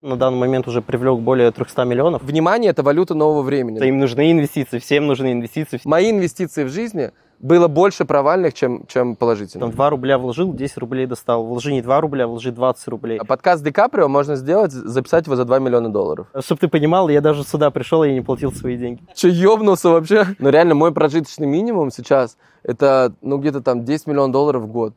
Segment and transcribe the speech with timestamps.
[0.00, 2.22] На данный момент уже привлек более 300 миллионов.
[2.22, 3.84] Внимание– это валюта нового времени.
[3.84, 5.80] Им нужны инвестиции, всем нужны инвестиции.
[5.84, 9.70] Мои инвестиции в жизни было больше провальных, чем, чем положительных.
[9.70, 11.44] Там 2 рубля вложил, 10 рублей достал.
[11.44, 13.18] Вложи не 2 рубля, вложи 20 рублей.
[13.18, 16.28] А подкаст Ди Каприо можно сделать, записать его за 2 миллиона долларов.
[16.38, 19.02] Чтобы ты понимал, я даже сюда пришел, и не платил свои деньги.
[19.16, 20.26] Че, ёбнулся вообще?
[20.38, 24.94] Ну реально, мой прожиточный минимум сейчас, это, ну, где-то там 10 миллионов долларов в год.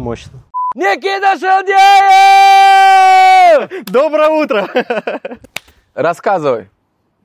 [0.00, 0.40] Мощно.
[0.74, 1.74] Никита Шелдеев!
[3.84, 4.66] Доброе утро!
[5.94, 6.70] Рассказывай,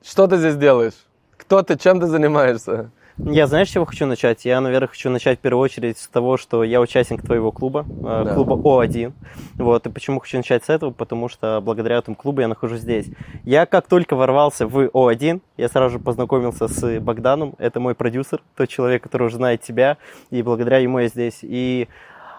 [0.04, 0.92] что ты здесь делаешь?
[1.38, 2.90] Кто ты, чем ты занимаешься?
[3.16, 4.44] Я знаешь, с чего хочу начать?
[4.44, 8.24] Я, наверное, хочу начать в первую очередь с того, что я участник твоего клуба, э,
[8.26, 8.34] Да.
[8.34, 9.14] клуба О1.
[9.54, 10.90] Вот, и почему хочу начать с этого?
[10.90, 13.06] Потому что благодаря этому клубу я нахожусь здесь.
[13.44, 17.54] Я как только ворвался в О1, я сразу же познакомился с Богданом.
[17.56, 19.96] Это мой продюсер, тот человек, который уже знает тебя,
[20.28, 21.38] и благодаря ему я здесь.
[21.40, 21.88] И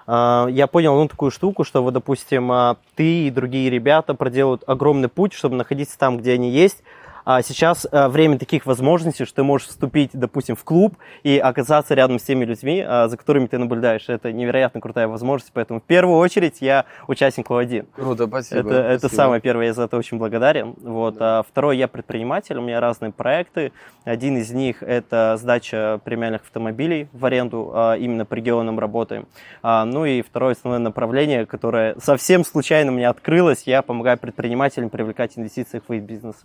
[0.08, 5.10] я понял ну, такую штуку, что вот, допустим, а, ты и другие ребята проделают огромный
[5.10, 6.82] путь, чтобы находиться там, где они есть.
[7.30, 11.94] А сейчас а, время таких возможностей, что ты можешь вступить, допустим, в клуб и оказаться
[11.94, 14.08] рядом с теми людьми, а, за которыми ты наблюдаешь.
[14.08, 17.88] Это невероятно крутая возможность, поэтому в первую очередь я участник Клуб-1.
[17.94, 18.60] Круто, спасибо.
[18.62, 19.22] Это, это спасибо.
[19.22, 20.74] самое первое, я за это очень благодарен.
[20.82, 21.18] Вот.
[21.20, 23.74] А второе, я предприниматель, у меня разные проекты.
[24.06, 29.28] Один из них это сдача премиальных автомобилей в аренду, а, именно по регионам работаем.
[29.62, 35.82] Ну и второе основное направление, которое совсем случайно мне открылось, я помогаю предпринимателям привлекать инвестиции
[35.86, 36.38] в их бизнес.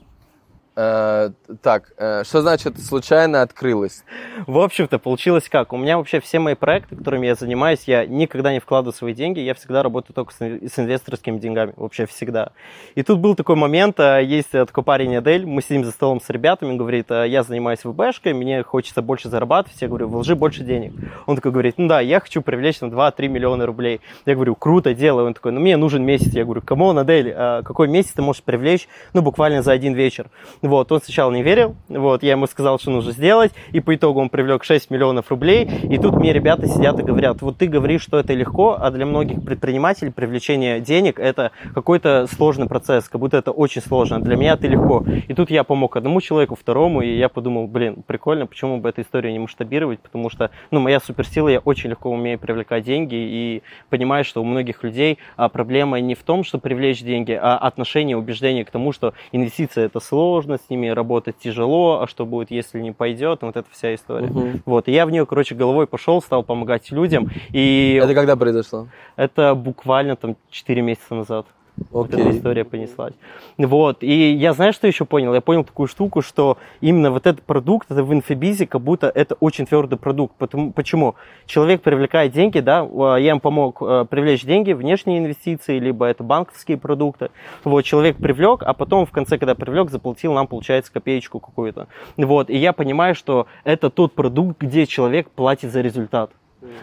[0.75, 4.05] Э, так, э, что значит случайно открылось?
[4.47, 5.75] В общем-то, получилось как?
[5.75, 9.41] У меня вообще все мои проекты, которыми я занимаюсь, я никогда не вкладываю свои деньги,
[9.41, 12.53] я всегда работаю только с, с инвесторскими деньгами, вообще всегда.
[12.95, 16.31] И тут был такой момент, а, есть такой парень Адель, мы сидим за столом с
[16.31, 20.95] ребятами, говорит, а, я занимаюсь ВБшкой, мне хочется больше зарабатывать, я говорю, вложи больше денег.
[21.27, 24.01] Он такой говорит, ну да, я хочу привлечь на 2-3 миллиона рублей.
[24.25, 25.25] Я говорю, круто, делай.
[25.25, 26.33] Он такой, ну мне нужен месяц.
[26.33, 29.93] Я говорю, come on, Адель, а какой месяц ты можешь привлечь, ну буквально за один
[29.93, 30.31] вечер.
[30.63, 34.21] Вот, он сначала не верил, вот, я ему сказал, что нужно сделать, и по итогу
[34.21, 38.03] он привлек 6 миллионов рублей, и тут мне ребята сидят и говорят, вот ты говоришь,
[38.03, 43.37] что это легко, а для многих предпринимателей привлечение денег это какой-то сложный процесс, как будто
[43.37, 45.05] это очень сложно, для меня это легко.
[45.27, 49.01] И тут я помог одному человеку, второму, и я подумал, блин, прикольно, почему бы эту
[49.01, 53.63] историю не масштабировать, потому что, ну, моя суперсила, я очень легко умею привлекать деньги, и
[53.91, 58.17] понимаю, что у многих людей а, проблема не в том, что привлечь деньги, а отношение,
[58.17, 62.81] убеждение к тому, что инвестиции это сложно, с ними работать тяжело, а что будет, если
[62.81, 64.27] не пойдет, вот эта вся история.
[64.27, 64.63] Мгм.
[64.65, 68.89] Вот, и я в нее, короче, головой пошел, стал помогать людям, и Это когда произошло?
[69.17, 71.47] это буквально там 4 месяца назад.
[71.91, 73.15] Вот эта история понеслась.
[73.57, 74.03] Вот.
[74.03, 75.33] И я знаю, что еще понял?
[75.35, 79.37] Я понял такую штуку, что именно вот этот продукт, это в инфобизе, как будто это
[79.41, 80.35] очень твердый продукт.
[80.37, 81.15] Потому, почему?
[81.47, 86.23] Человек привлекает деньги, да, а, я им помог э, привлечь деньги, внешние инвестиции, либо это
[86.23, 87.31] банковские продукты.
[87.65, 91.89] Вот, человек привлек, а потом в конце, когда привлек, заплатил нам, получается, копеечку какую-то.
[92.17, 92.51] Вот.
[92.51, 96.31] И я понимаю, что это тот продукт, где человек платит за результат.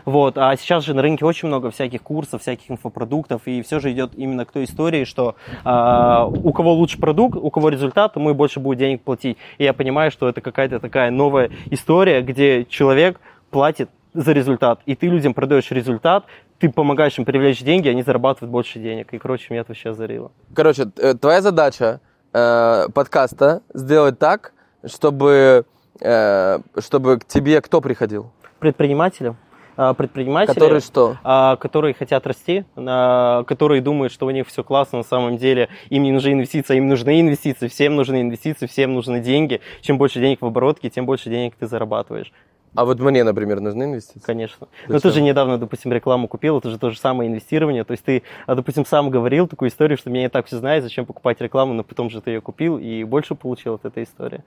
[0.06, 3.92] Вот, а сейчас же на рынке очень много всяких курсов, всяких инфопродуктов, и все же
[3.92, 8.32] идет именно к той истории, что а, у кого лучше продукт, у кого результат, тому
[8.32, 9.38] и больше будет денег платить.
[9.58, 13.20] И я понимаю, что это какая-то такая новая история, где человек
[13.50, 16.26] платит за результат, и ты людям продаешь результат,
[16.58, 19.14] ты помогаешь им привлечь деньги, они зарабатывают больше денег.
[19.14, 20.32] И, короче, меня это вообще озарило.
[20.54, 22.02] Короче, э, твоя задача
[22.34, 24.54] э, подкаста сделать так,
[24.86, 25.66] чтобы,
[26.02, 28.32] э, чтобы к тебе кто приходил?
[28.60, 29.36] Предприниматели,
[29.80, 31.16] а, предприниматели, Который что?
[31.24, 35.70] а, которые хотят расти, а, которые думают, что у них все классно, на самом деле
[35.90, 39.62] им не нужны инвестиции, а им нужны инвестиции, всем нужны инвестиции, всем нужны деньги.
[39.80, 42.34] Чем больше денег в оборотке, тем больше денег ты зарабатываешь,
[42.76, 44.26] А вот мне, например, нужны инвестиции?
[44.26, 44.68] конечно.
[44.88, 45.12] Но Зачем?
[45.12, 47.84] ты же недавно, допустим, рекламу купил, это же то же самое инвестирование.
[47.84, 50.84] То есть ты, а, допустим, сам говорил такую историю, что меня и так все знают,
[50.84, 54.44] зачем покупать рекламу, но потом же ты ее купил и больше получил от этой истории.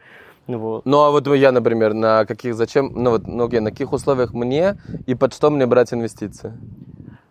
[0.47, 0.87] Ну Вот.
[0.87, 4.33] Ну, а вот я, например, на каких, зачем, ну вот, ну, окей, на каких условиях
[4.33, 6.53] мне и под что мне брать инвестиции?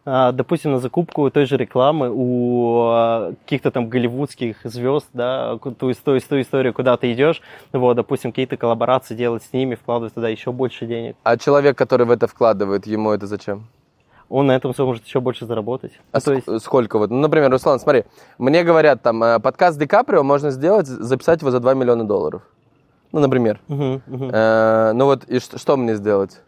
[0.03, 5.71] А, допустим, на закупку той же рекламы у а, каких-то там голливудских звезд, да, ту,
[5.71, 7.41] ту, ту историю, куда ты идешь,
[7.71, 11.15] вот, допустим, какие-то коллаборации делать с ними, вкладывать туда еще больше денег.
[11.23, 13.67] А человек, который в это вкладывает, ему это зачем?
[14.27, 15.91] Он на этом все может еще больше заработать.
[16.13, 17.11] А Ну, то есть, ск- сколько вот?
[17.11, 18.05] Ну, например, Руслан, смотри,
[18.39, 22.41] мне говорят, там, э, подкаст Ди Каприо можно сделать, записать его за 2 миллиона долларов.
[23.11, 23.59] Ну, например.
[23.67, 24.29] мгм, мгм.
[24.33, 26.39] Э, ну вот, и что, что мне сделать?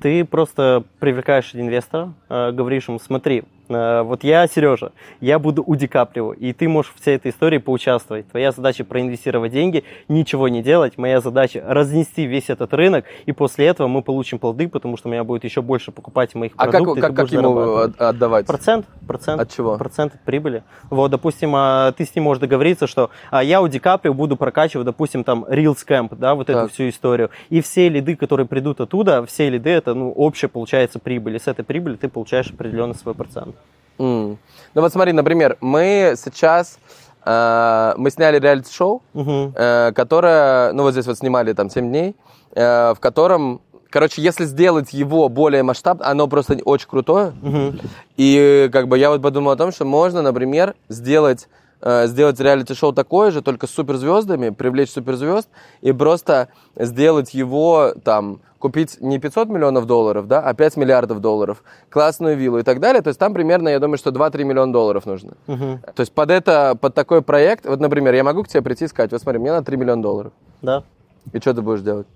[0.00, 5.86] Ты просто привлекаешь инвестора, э, говоришь ему, смотри, вот я, Сережа, я буду у Ди
[5.86, 8.28] Каприо, и ты можешь в всей этой истории поучаствовать.
[8.28, 10.98] Твоя задача проинвестировать деньги, ничего не делать.
[10.98, 15.12] Моя задача разнести весь этот рынок, и после этого мы получим плоды, потому что у
[15.12, 16.98] меня будет еще больше покупать моих а продуктов.
[16.98, 18.46] А как, как, как ему отдавать?
[18.46, 18.86] Процент.
[19.06, 19.40] Процент.
[19.40, 19.76] От чего?
[19.76, 20.62] Процент от прибыли.
[20.88, 24.36] Вот, допустим, а, ты с ним можешь договориться, что а, я у Ди Каприо буду
[24.36, 26.56] прокачивать, допустим, там, Real Scamp, да, вот так.
[26.56, 27.30] эту всю историю.
[27.48, 31.36] И все лиды, которые придут оттуда, все лиды, это, ну, общая, получается, прибыль.
[31.36, 33.56] И с этой прибыли ты получаешь определенный свой процент.
[34.00, 34.38] Mm.
[34.74, 36.78] Ну вот смотри, например, мы сейчас
[37.24, 39.52] э, мы сняли реалити-шоу, uh-huh.
[39.54, 42.16] э, которое, ну вот здесь вот снимали там 7 дней,
[42.54, 43.60] э, в котором,
[43.90, 47.32] короче, если сделать его более масштабно, оно просто очень крутое.
[47.42, 47.84] Uh-huh.
[48.16, 51.48] И как бы я вот подумал о том, что можно, например, сделать
[51.82, 55.48] сделать реалити-шоу такое же, только с суперзвездами, привлечь суперзвезд
[55.80, 61.64] и просто сделать его там, купить не 500 миллионов долларов, да, а 5 миллиардов долларов,
[61.88, 63.02] классную виллу и так далее.
[63.02, 65.32] То есть там примерно, я думаю, что 2-3 миллиона долларов нужно.
[65.46, 65.80] Угу.
[65.94, 68.88] То есть под это, под такой проект, вот, например, я могу к тебе прийти и
[68.88, 70.32] сказать, вот смотри, мне на 3 миллиона долларов.
[70.60, 70.84] Да.
[71.32, 72.06] И что ты будешь делать?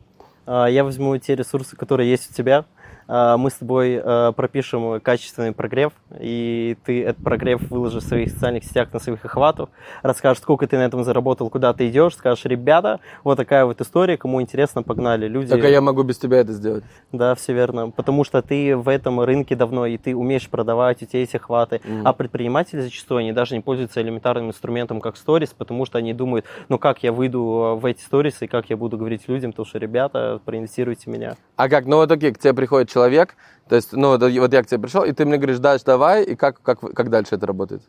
[0.47, 2.67] А, я возьму те ресурсы, которые есть у тебя,
[3.07, 8.65] мы с тобой а, пропишем качественный прогрев, и ты этот прогрев выложишь в своих социальных
[8.65, 9.69] сетях на своих охватов,
[10.03, 14.17] расскажешь, сколько ты на этом заработал, куда ты идешь, скажешь, ребята, вот такая вот история,
[14.17, 15.29] кому интересно, погнали.
[15.29, 15.53] Люди...
[15.53, 16.85] А я могу без тебя это сделать?
[17.13, 21.07] Да, все верно, потому что ты в этом рынке давно, и ты умеешь продавать, у
[21.07, 22.03] тебя есть охваты, mm.
[22.05, 26.47] а предприниматели зачастую, они даже не пользуются элементарным инструментом, как сторис, потому что они думают,
[26.69, 29.79] ну как я выйду в эти сторисы, и как я буду говорить людям, то что,
[29.79, 31.37] ребята, проинвестируйте меня.
[31.57, 33.37] А как, ну вот окей, к тебе приходит человек,
[33.69, 36.37] то есть, ну, вот я к тебе пришел, и ты мне говоришь, дальше давай, и
[36.37, 37.83] как, как, как дальше это работает?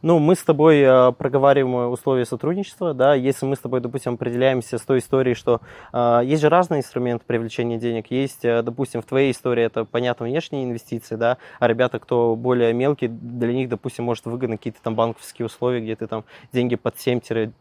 [0.00, 4.78] Ну, мы с тобой э, проговариваем условия сотрудничества, да, если мы с тобой, допустим, определяемся
[4.78, 5.60] с той историей, что
[5.92, 10.26] э, есть же разные инструменты привлечения денег, есть, э, допустим, в твоей истории это, понятно,
[10.26, 14.94] внешние инвестиции, да, а ребята, кто более мелкие, для них, допустим, может выгодны какие-то там
[14.94, 17.52] банковские условия, где ты там деньги под 7-10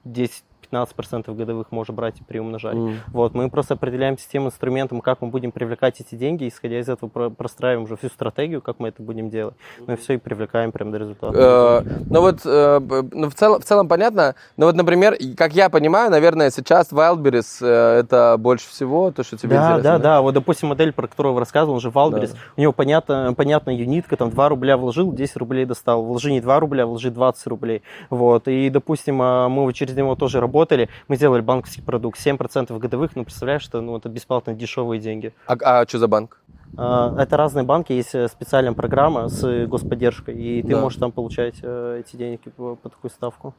[0.72, 2.76] 15% годовых можно брать и приумножать.
[2.76, 2.96] Mm.
[3.08, 7.30] Вот, мы просто определяемся тем инструментом, как мы будем привлекать эти деньги, исходя из этого
[7.30, 9.56] простраиваем уже всю стратегию, как мы это будем делать.
[9.86, 11.38] Ну и все, и привлекаем прям до результата.
[11.38, 12.80] Э, ну вот, э,
[13.12, 17.58] ну в целом, в целом понятно, но вот, например, как я понимаю, наверное, сейчас Wildberries
[17.62, 19.84] э, это больше всего то, что тебе да, интересно.
[19.84, 22.40] Да, да, да, вот, допустим, модель, про которую вы рассказывал, он же Wildberries, да.
[22.58, 26.60] у него понятно, понятная юнитка, там 2 рубля вложил, 10 рублей достал, вложи не 2
[26.60, 31.42] рубля, вложи 20 рублей, вот, и, допустим, мы через него тоже работаем, работали, мы сделали
[31.42, 35.34] банковский продукт, 7% годовых, ну, представляешь, что ну, это бесплатно дешевые деньги.
[35.46, 36.42] А, а что за банк?
[36.76, 40.82] А, это разные банки, есть э, специальная программа с господдержкой, и ты да.
[40.82, 43.54] можешь там получать э, эти деньги по, по такую ставку.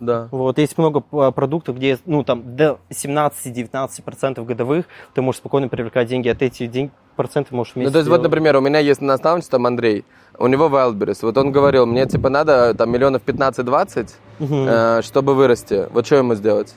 [0.00, 0.28] Да.
[0.30, 6.08] Вот, есть много а, продуктов, где, ну, там, до 17-19% годовых ты можешь спокойно привлекать
[6.08, 9.02] деньги, от этих денег процентов можешь вместе Ну, то есть, вот, например, у меня есть
[9.02, 10.04] наставничество, там, Андрей,
[10.38, 14.10] у него Wildberries, вот он говорил, мне, типа, надо, там, миллионов 15-20,
[14.40, 14.54] угу.
[14.66, 15.86] э, чтобы вырасти.
[15.92, 16.74] Вот что ему сделать?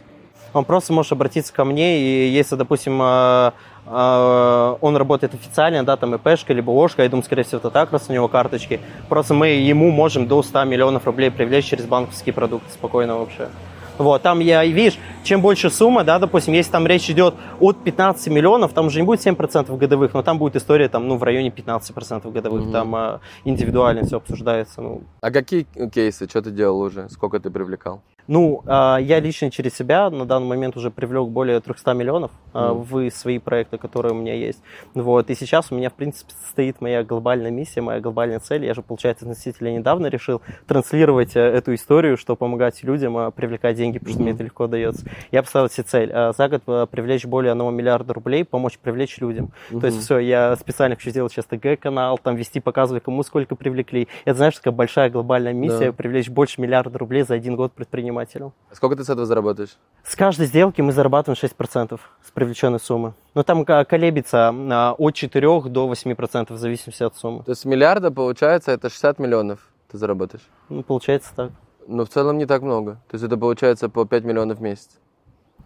[0.53, 3.53] Он просто может обратиться ко мне, и если, допустим, а, а,
[3.85, 8.06] он работает официально, да, там ИПшка, либо ОшКа, я думаю, скорее всего, это так, раз
[8.09, 8.80] у него карточки.
[9.09, 13.50] Просто мы ему можем до 100 миллионов рублей привлечь через банковские продукты спокойно вообще.
[13.97, 18.27] Вот, там я, видишь, чем больше сумма, да, допустим, если там речь идет от 15
[18.27, 21.50] миллионов, там уже не будет 7% годовых, но там будет история там, ну, в районе
[21.50, 22.71] 15% годовых, mm-hmm.
[22.71, 24.81] там а, индивидуально все обсуждается.
[24.81, 25.03] Ну.
[25.21, 28.01] А какие кейсы, что ты делал уже, сколько ты привлекал?
[28.27, 32.83] Ну, а, я лично через себя на данный момент уже привлек более 300 миллионов mm.
[32.83, 34.61] в свои проекты, которые у меня есть.
[34.93, 38.65] Вот, и сейчас у меня, в принципе, стоит моя глобальная миссия, моя глобальная цель.
[38.65, 43.75] Я же, получается, относительно недавно решил транслировать э, эту историю, что помогать людям а, привлекать
[43.75, 44.24] деньги, потому что mm-hmm.
[44.24, 45.05] мне это легко дается.
[45.31, 49.51] Я поставил себе цель за год привлечь более 1 миллиарда рублей, помочь привлечь людям.
[49.71, 49.79] Mm-hmm.
[49.79, 54.07] То есть все, я специально хочу сделать сейчас ТГ-канал, там вести, показывать, кому сколько привлекли.
[54.25, 55.93] Это, знаешь, такая большая глобальная миссия, да.
[55.93, 58.53] привлечь больше миллиарда рублей за один год предпринимателей предпринимателю.
[58.72, 59.77] А сколько ты с этого заработаешь?
[60.03, 63.13] С каждой сделки мы зарабатываем 6% с привлеченной суммы.
[63.34, 67.43] Но там колеблется а, от 4 до 8% в зависимости от суммы.
[67.43, 69.60] То есть миллиарда, получается, это 60 миллионов
[69.91, 70.43] ты заработаешь?
[70.70, 71.51] Ну, получается так.
[71.88, 72.93] Но в целом не так много.
[73.10, 74.89] То есть это получается по 5 миллионов в месяц.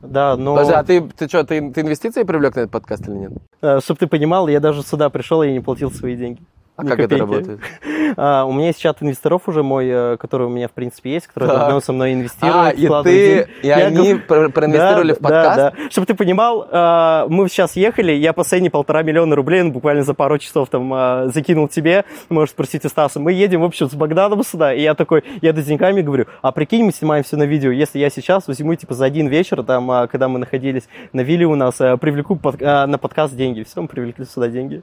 [0.02, 0.56] Да, но...
[0.56, 3.32] Подожди, а ты, ты что, ты, ты инвестиции привлек на этот подкаст или нет?
[3.62, 6.42] А, Чтобы ты понимал, я даже сюда пришел и не платил свои деньги.
[6.78, 7.14] А как копейки.
[7.14, 7.60] это работает?
[8.16, 11.28] А, у меня есть чат инвесторов уже мой, э, который у меня, в принципе, есть,
[11.28, 11.60] который так.
[11.60, 12.56] давно со мной инвестирует.
[12.56, 15.58] А, и ты, и я они говорю, проинвестировали да, в подкаст?
[15.58, 15.90] Да, да.
[15.90, 20.14] Чтобы ты понимал, э, мы сейчас ехали, я последние полтора миллиона рублей ну, буквально за
[20.14, 23.20] пару часов там э, закинул тебе, можешь спросить у Стаса.
[23.20, 26.52] Мы едем, в общем, с Богданом сюда, и я такой, я до деньгами говорю, а
[26.52, 30.08] прикинь, мы снимаем все на видео, если я сейчас возьму, типа, за один вечер, там,
[30.08, 33.64] когда мы находились на вилле у нас, привлеку под, на подкаст деньги.
[33.64, 34.82] Все, мы привлекли сюда деньги.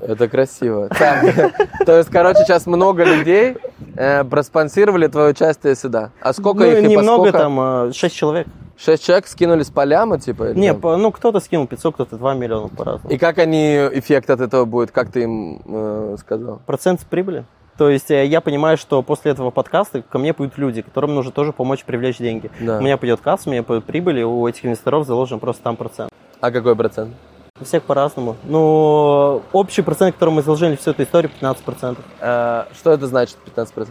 [0.00, 0.88] Это красиво.
[1.86, 3.56] То есть, короче, сейчас много людей
[3.96, 6.10] э, проспонсировали твое участие сюда.
[6.20, 8.46] А сколько ну, их и немного, там, 6 человек.
[8.78, 10.52] Шесть человек скинулись по ляму, типа?
[10.54, 13.12] Не, по- ну кто-то скинул 500, кто-то 2 миллиона по-разному.
[13.12, 16.60] И как они, эффект от этого будет, как ты им э, сказал?
[16.64, 17.44] Процент с прибыли.
[17.76, 21.32] То есть э, я понимаю, что после этого подкаста ко мне пойдут люди, которым нужно
[21.32, 22.52] тоже помочь привлечь деньги.
[22.60, 22.78] Да.
[22.78, 25.76] У меня пойдет касса, у меня пойдет прибыль, и у этих инвесторов заложен просто там
[25.76, 26.10] процент.
[26.40, 27.14] А какой процент?
[27.60, 28.36] У всех по-разному.
[28.44, 31.98] Но общий процент, который мы заложили всю эту историю, 15%.
[32.20, 33.88] Э, что это значит, 15%?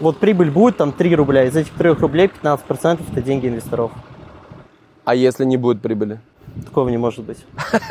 [0.00, 3.90] Вот прибыль будет там 3 рубля, из этих 3 рублей 15% это деньги инвесторов.
[5.04, 6.20] А если не будет прибыли?
[6.64, 7.38] Такого не может быть.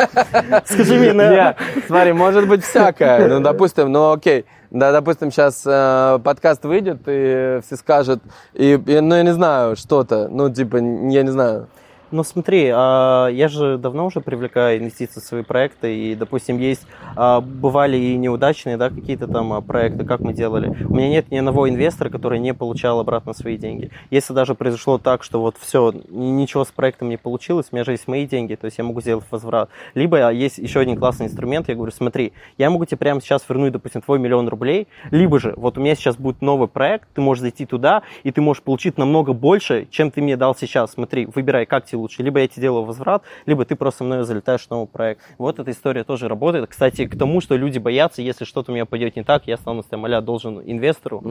[0.65, 1.55] Скажи мне, на- Не,
[1.87, 3.27] смотри, может быть всякое.
[3.27, 4.45] Ну, допустим, ну окей.
[4.69, 8.21] Да, допустим, сейчас э, подкаст выйдет, и все скажут,
[8.53, 11.67] и, и, ну, я не знаю, что-то, ну, типа, я не знаю.
[12.11, 16.85] Ну смотри, а, я же давно уже привлекаю инвестиции в свои проекты, и, допустим, есть,
[17.15, 20.75] а, бывали и неудачные, да, какие-то там а, проекты, как мы делали.
[20.89, 23.91] У меня нет ни одного инвестора, который не получал обратно свои деньги.
[24.09, 27.91] Если даже произошло так, что вот все, ничего с проектом не получилось, у меня же
[27.91, 29.69] есть мои деньги, то есть я могу сделать возврат.
[29.93, 33.71] Либо есть еще один классный инструмент, я говорю, смотри, я могу тебе прямо сейчас вернуть,
[33.71, 37.41] допустим, твой миллион рублей, либо же, вот у меня сейчас будет новый проект, ты можешь
[37.41, 40.91] зайти туда, и ты можешь получить намного больше, чем ты мне дал сейчас.
[40.91, 42.23] Смотри, выбирай, как тебе лучше.
[42.23, 45.21] Либо я тебе делаю возврат, либо ты просто мною залетаешь в новый проект.
[45.37, 46.67] Вот эта история тоже работает.
[46.69, 49.83] Кстати, к тому, что люди боятся, если что-то у меня пойдет не так, я стану
[49.83, 51.21] там а должен инвестору.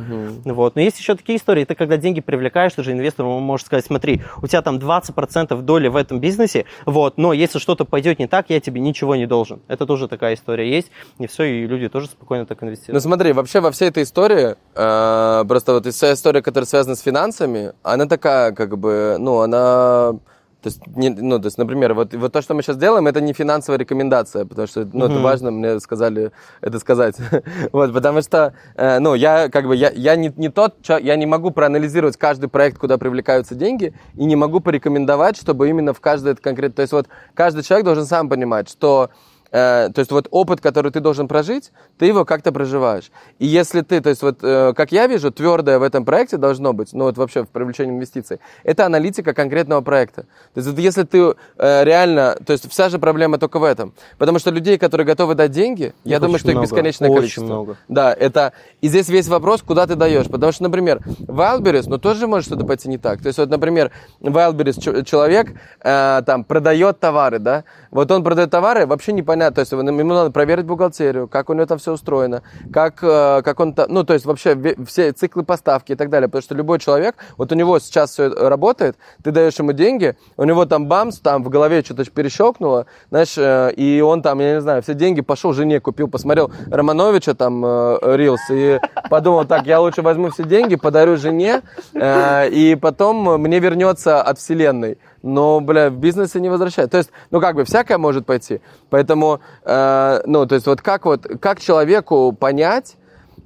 [0.45, 0.77] Вот.
[0.77, 3.85] Но есть еще такие истории, ты когда деньги привлекаешь, ты же инвестор он может сказать,
[3.85, 8.27] смотри, у тебя там 20% доли в этом бизнесе, вот, но если что-то пойдет не
[8.27, 9.61] так, я тебе ничего не должен.
[9.69, 13.03] Это тоже такая история есть, и все, и люди тоже спокойно так Ну инвестируют.
[13.03, 17.73] смотри, вообще во всей этой истории, э, просто вот вся история, которая связана с финансами,
[17.83, 20.15] она такая, как бы, ну, она...
[20.63, 23.21] То есть, не- ну, то есть, например, вот, вот то, что мы сейчас делаем, это
[23.21, 27.17] не финансовая рекомендация, потому что, ну, это важно, мне сказали это сказать.
[27.73, 31.17] вот, потому что, э, ну, я, как бы, я, я не, не тот, чё- я
[31.17, 36.01] не могу проанализировать каждый проект, куда привлекаются деньги, и не могу порекомендовать, чтобы именно в
[36.01, 36.77] каждый этот конкретный...
[36.77, 39.11] То есть, вот, каждый человек должен сам понимать, что
[39.51, 43.11] то есть вот опыт, который ты должен прожить, ты его как-то проживаешь.
[43.39, 46.73] И если ты, то есть вот, э, как я вижу, твердое в этом проекте должно
[46.73, 50.23] быть, ну вот вообще в привлечении инвестиций, это аналитика конкретного проекта.
[50.55, 53.93] То есть вот если ты э, реально, то есть вся же проблема только в этом.
[54.19, 57.19] Потому что людей, которые готовы дать деньги, я Их думаю, что их много, бесконечное очень
[57.19, 57.45] количество.
[57.45, 57.77] много.
[57.89, 58.53] Да, это...
[58.81, 60.27] И здесь весь вопрос, куда ты даешь.
[60.27, 63.21] Потому что, например, Wildberries, ну, тоже может что-то пойти не так.
[63.21, 63.91] То есть, вот, например,
[64.21, 69.73] Wildberries человек э, там продает товары, да, вот он продает товары, вообще непонятно, то есть
[69.73, 72.43] ему надо проверить бухгалтерию, как у него там все устроено,
[72.73, 76.29] как, э, как он, та- ну, то есть вообще все циклы поставки и так далее,
[76.29, 80.45] потому что любой человек, вот у него сейчас все работает, ты даешь ему деньги, у
[80.45, 84.61] него там бамс, там в голове что-то перещелкнуло, знаешь, э, и он там, я не
[84.61, 88.79] знаю, все деньги пошел жене купил, посмотрел Романовича там э, Рилс и
[89.09, 91.63] подумал, так, я лучше возьму все деньги, подарю жене,
[91.95, 94.99] и потом мне вернется от вселенной.
[95.23, 96.91] Но, бля, в бизнесе не возвращает.
[96.91, 98.61] То есть, ну, как бы, всякое может пойти.
[98.89, 102.97] Поэтому, э, ну, то есть, вот как вот, как человеку понять,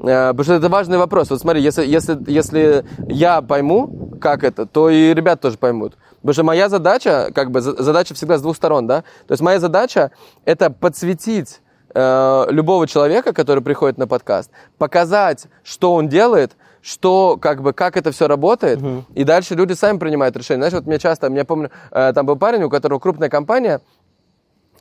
[0.00, 1.30] Э, Потому что это важный вопрос.
[1.30, 5.96] Вот смотри, если, если, если я пойму, как это, то и ребят тоже поймут.
[6.16, 9.02] Потому что моя задача, как бы, за- задача всегда с двух сторон, да?
[9.26, 10.10] То есть моя задача–
[10.44, 11.60] это подсветить
[11.94, 17.96] э, любого человека, который приходит на подкаст, показать, что он делает, что, как бы, как
[17.96, 18.78] это все работает,
[19.14, 20.60] и дальше люди сами принимают решение.
[20.60, 23.80] Знаешь, вот мне часто, я помню, э, там был парень, у которого крупная компания,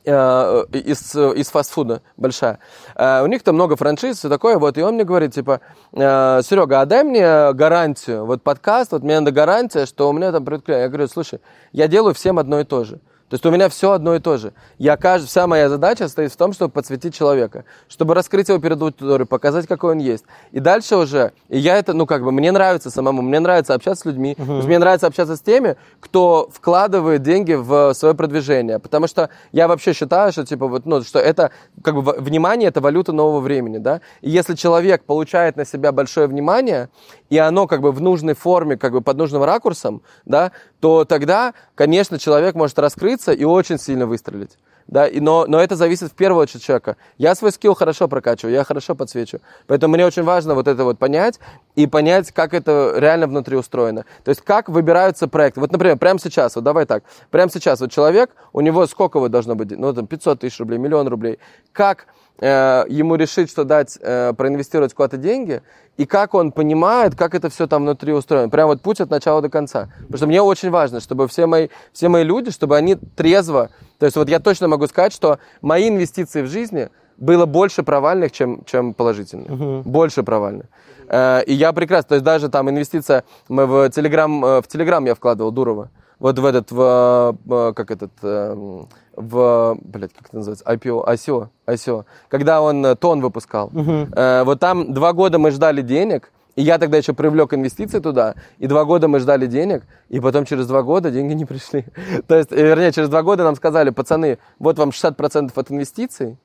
[0.04, 2.58] э, из, из фастфуда большая.
[2.94, 5.60] Э, У них там много франшиз, все такое, вот, и он мне говорит, типа,
[5.92, 10.44] Серега, а дай мне гарантию, вот подкаст, вот мне надо гарантия, что у меня там
[10.44, 10.82] придут клиенты».
[10.82, 11.40] Я говорю, слушай,
[11.72, 13.00] я делаю всем одно и то же.
[13.28, 14.52] То есть у меня все одно и то же.
[14.78, 19.26] Я, вся моя задача стоит в том, чтобы подсветить человека, чтобы раскрыть его перед аудиторией,
[19.26, 20.24] показать, какой он есть.
[20.52, 24.02] И дальше уже, и я это, ну как бы, мне нравится самому, мне нравится общаться
[24.02, 28.78] с людьми, что мне нравится общаться с теми, кто вкладывает деньги в свое продвижение.
[28.78, 31.50] Потому что я вообще считаю, что, типа, вот, ну, что это,
[31.82, 34.00] как бы, внимание– это валюта нового времени, да.
[34.20, 36.90] И если человек получает на себя большое внимание,
[37.30, 41.54] и оно, как бы, в нужной форме, как бы, под нужным ракурсом, да, то тогда,
[41.74, 42.78] конечно, человек может
[43.14, 44.58] раскрыться и очень сильно выстрелить.
[44.86, 46.96] Да, и, но, но это зависит в первую очередь от человека.
[47.16, 49.40] Я свой скилл хорошо прокачиваю, я хорошо подсвечу.
[49.66, 51.40] Поэтому мне очень важно вот это вот понять
[51.74, 54.04] и понять, как это реально внутри устроено.
[54.24, 55.60] То есть как выбираются проекты.
[55.60, 59.30] Вот, например, прямо сейчас, вот давай так, прямо сейчас вот человек, у него сколько вот
[59.30, 61.38] должно быть, ну там 500 тысяч рублей, миллион рублей.
[61.72, 62.06] Как
[62.40, 65.62] э, ему решить, что дать, э, проинвестировать куда-то деньги,
[65.96, 68.48] и как он понимает, как это все там внутри устроено.
[68.48, 69.88] Прям вот путь от начала до конца.
[70.00, 73.70] Потому что мне очень важно, чтобы все мои, все мои люди, чтобы они трезво...
[73.98, 78.32] То есть вот я точно могу сказать, что мои инвестиции в жизни, было больше провальных,
[78.32, 79.50] чем, чем положительных.
[79.50, 79.82] Угу.
[79.88, 80.66] Больше провальных.
[81.08, 85.04] Э, и я прекрасно, то есть даже там инвестиция мы в Телеграм, э, в Телеграм
[85.04, 85.90] я вкладывал Дурова.
[86.18, 87.36] Вот в этот, в,
[87.74, 93.20] как этот, эм, в, блядь, как это называется, IPO, ICO, ICO, когда он э, тон
[93.20, 93.66] выпускал.
[93.74, 94.08] Угу.
[94.44, 98.66] Вот там два года мы ждали денег, и я тогда еще привлек инвестиции туда, и
[98.66, 101.84] два года мы ждали денег, и потом через два года деньги не пришли.
[102.26, 106.38] То есть, вернее, через два года нам сказали, пацаны, вот вам 60% от инвестиций,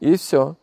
[0.00, 0.56] и все.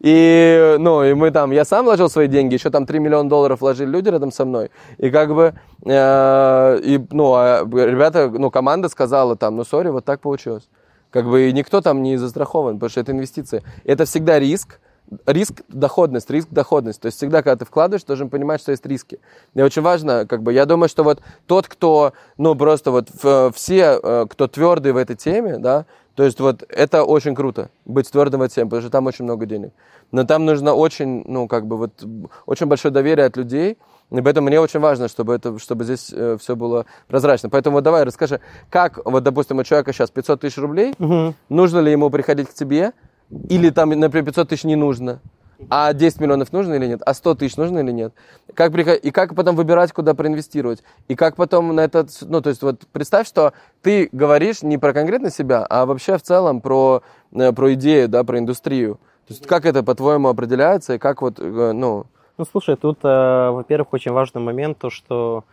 [0.00, 3.60] И, ну, и мы там, я сам вложил свои деньги, еще там 3 миллиона долларов
[3.60, 4.70] вложили люди рядом со мной.
[4.98, 10.04] И как бы, э, и, ну, а ребята, ну, команда сказала там, ну, сори, вот
[10.04, 10.68] так получилось.
[11.10, 13.62] Как бы и никто там не застрахован, потому что это инвестиции.
[13.84, 14.80] Это всегда риск,
[15.26, 17.00] риск, доходность, риск, доходность.
[17.00, 19.18] То есть всегда, когда ты вкладываешь, ты должен понимать, что есть риски.
[19.54, 23.08] И очень важно, как бы, я думаю, что вот тот, кто, ну, просто вот
[23.54, 28.10] все, э, кто твердый в этой теме, да, то есть вот это очень круто, быть
[28.10, 29.72] твердым в этой теме, потому что там очень много денег.
[30.12, 31.92] Но там нужно очень, ну, как бы вот,
[32.46, 33.76] очень большое доверие от людей,
[34.10, 37.50] и поэтому мне очень важно, чтобы, это, чтобы здесь э, все было прозрачно.
[37.50, 41.34] Поэтому вот давай расскажи, как, вот, допустим, у человека сейчас 500 тысяч рублей, угу.
[41.48, 42.92] нужно ли ему приходить к тебе,
[43.30, 45.20] или там, например, 500 тысяч не нужно,
[45.70, 47.00] а 10 миллионов нужно или нет?
[47.04, 48.12] А 100 тысяч нужно или нет?
[48.54, 50.82] Как, и как потом выбирать, куда проинвестировать?
[51.08, 52.10] И как потом на этот...
[52.22, 53.52] Ну, то есть вот представь, что
[53.82, 57.02] ты говоришь не про конкретно себя, а вообще в целом про,
[57.32, 58.96] э, про идею, да, про индустрию.
[59.26, 62.06] То есть как это, по-твоему, определяется и как вот, э, ну...
[62.38, 65.44] Ну, слушай, тут, э, во-первых, очень важный момент, то, что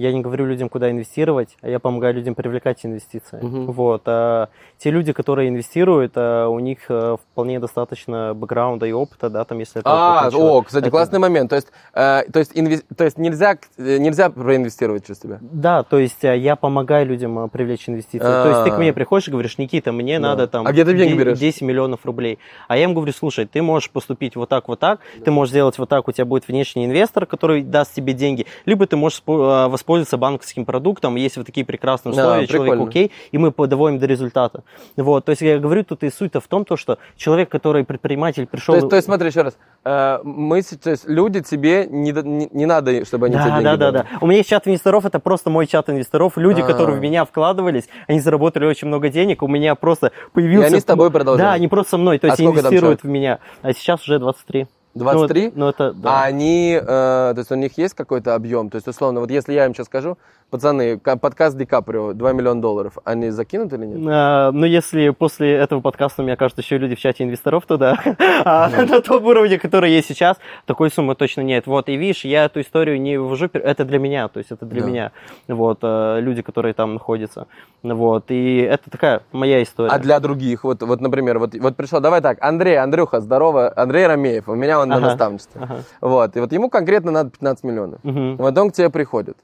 [0.00, 3.38] я не говорю людям, куда инвестировать, а я помогаю людям привлекать инвестиции.
[3.42, 3.72] Угу.
[3.72, 4.02] Вот.
[4.06, 9.44] А те люди, которые инвестируют, а у них а, вполне достаточно бэкграунда и опыта, да,
[9.44, 9.90] там, если это...
[9.90, 10.90] А, о, кстати, это...
[10.90, 11.50] классный момент.
[11.50, 12.82] То есть, э, то есть, инвес...
[12.96, 15.38] то есть нельзя, нельзя проинвестировать через тебя?
[15.42, 18.24] Да, то есть э, я помогаю людям э, привлечь инвестиции.
[18.24, 18.44] А-а-а.
[18.44, 20.28] То есть ты ко мне приходишь и говоришь, Никита, мне да.
[20.28, 20.66] надо там...
[20.66, 21.38] А где ты деньги берешь?
[21.38, 22.38] 10 миллионов рублей.
[22.68, 25.24] А я им говорю, слушай, ты можешь поступить вот так, вот так, да.
[25.24, 28.86] ты можешь сделать вот так, у тебя будет внешний инвестор, который даст тебе деньги, либо
[28.86, 33.52] ты можешь воспользоваться банковским продуктом, есть вот такие прекрасные условия, да, человек окей, и мы
[33.52, 34.62] доводим до результата.
[34.96, 38.46] Вот, то есть я говорю, тут и суть-то в том, то, что человек, который предприниматель
[38.46, 38.74] пришел...
[38.74, 42.66] То есть, то есть смотри еще раз, э, мы, есть люди тебе не, не, не
[42.66, 44.18] надо, чтобы они да, тебе деньги Да, да, да, да.
[44.20, 46.68] У меня есть чат инвесторов, это просто мой чат инвесторов, люди, А-а-а.
[46.68, 50.68] которые в меня вкладывались, они заработали очень много денег, у меня просто появился...
[50.68, 51.50] И они с тобой продолжают?
[51.50, 53.38] Да, они просто со мной, то а есть инвестируют в меня.
[53.62, 54.66] А сейчас уже 23.
[54.94, 55.46] 23?
[55.46, 56.22] Ну, ну это, да.
[56.22, 58.70] А они, э, то есть у них есть какой-то объем?
[58.70, 60.18] То есть, условно, вот если я им сейчас скажу,
[60.50, 64.00] Пацаны, подкаст Ди Каприо, 2 миллиона долларов, они закинут или нет?
[64.10, 67.96] А, ну, если после этого подкаста, мне кажется, еще люди в чате инвесторов, то да.
[68.44, 71.68] А на том уровне, который есть сейчас, такой суммы точно нет.
[71.68, 74.82] Вот, и видишь, я эту историю не ввожу, это для меня, то есть это для
[74.82, 75.12] меня,
[75.46, 77.46] вот, э, люди, которые там находятся,
[77.84, 79.90] вот, и это такая моя история.
[79.90, 84.06] А для других, вот, вот например, вот, вот пришел, давай так, Андрей, Андрюха, здорово, Андрей
[84.06, 88.36] Ромеев, у меня он на наставничестве, вот, и вот ему конкретно надо 15 миллионов, угу.
[88.36, 89.36] потом к тебе приходит,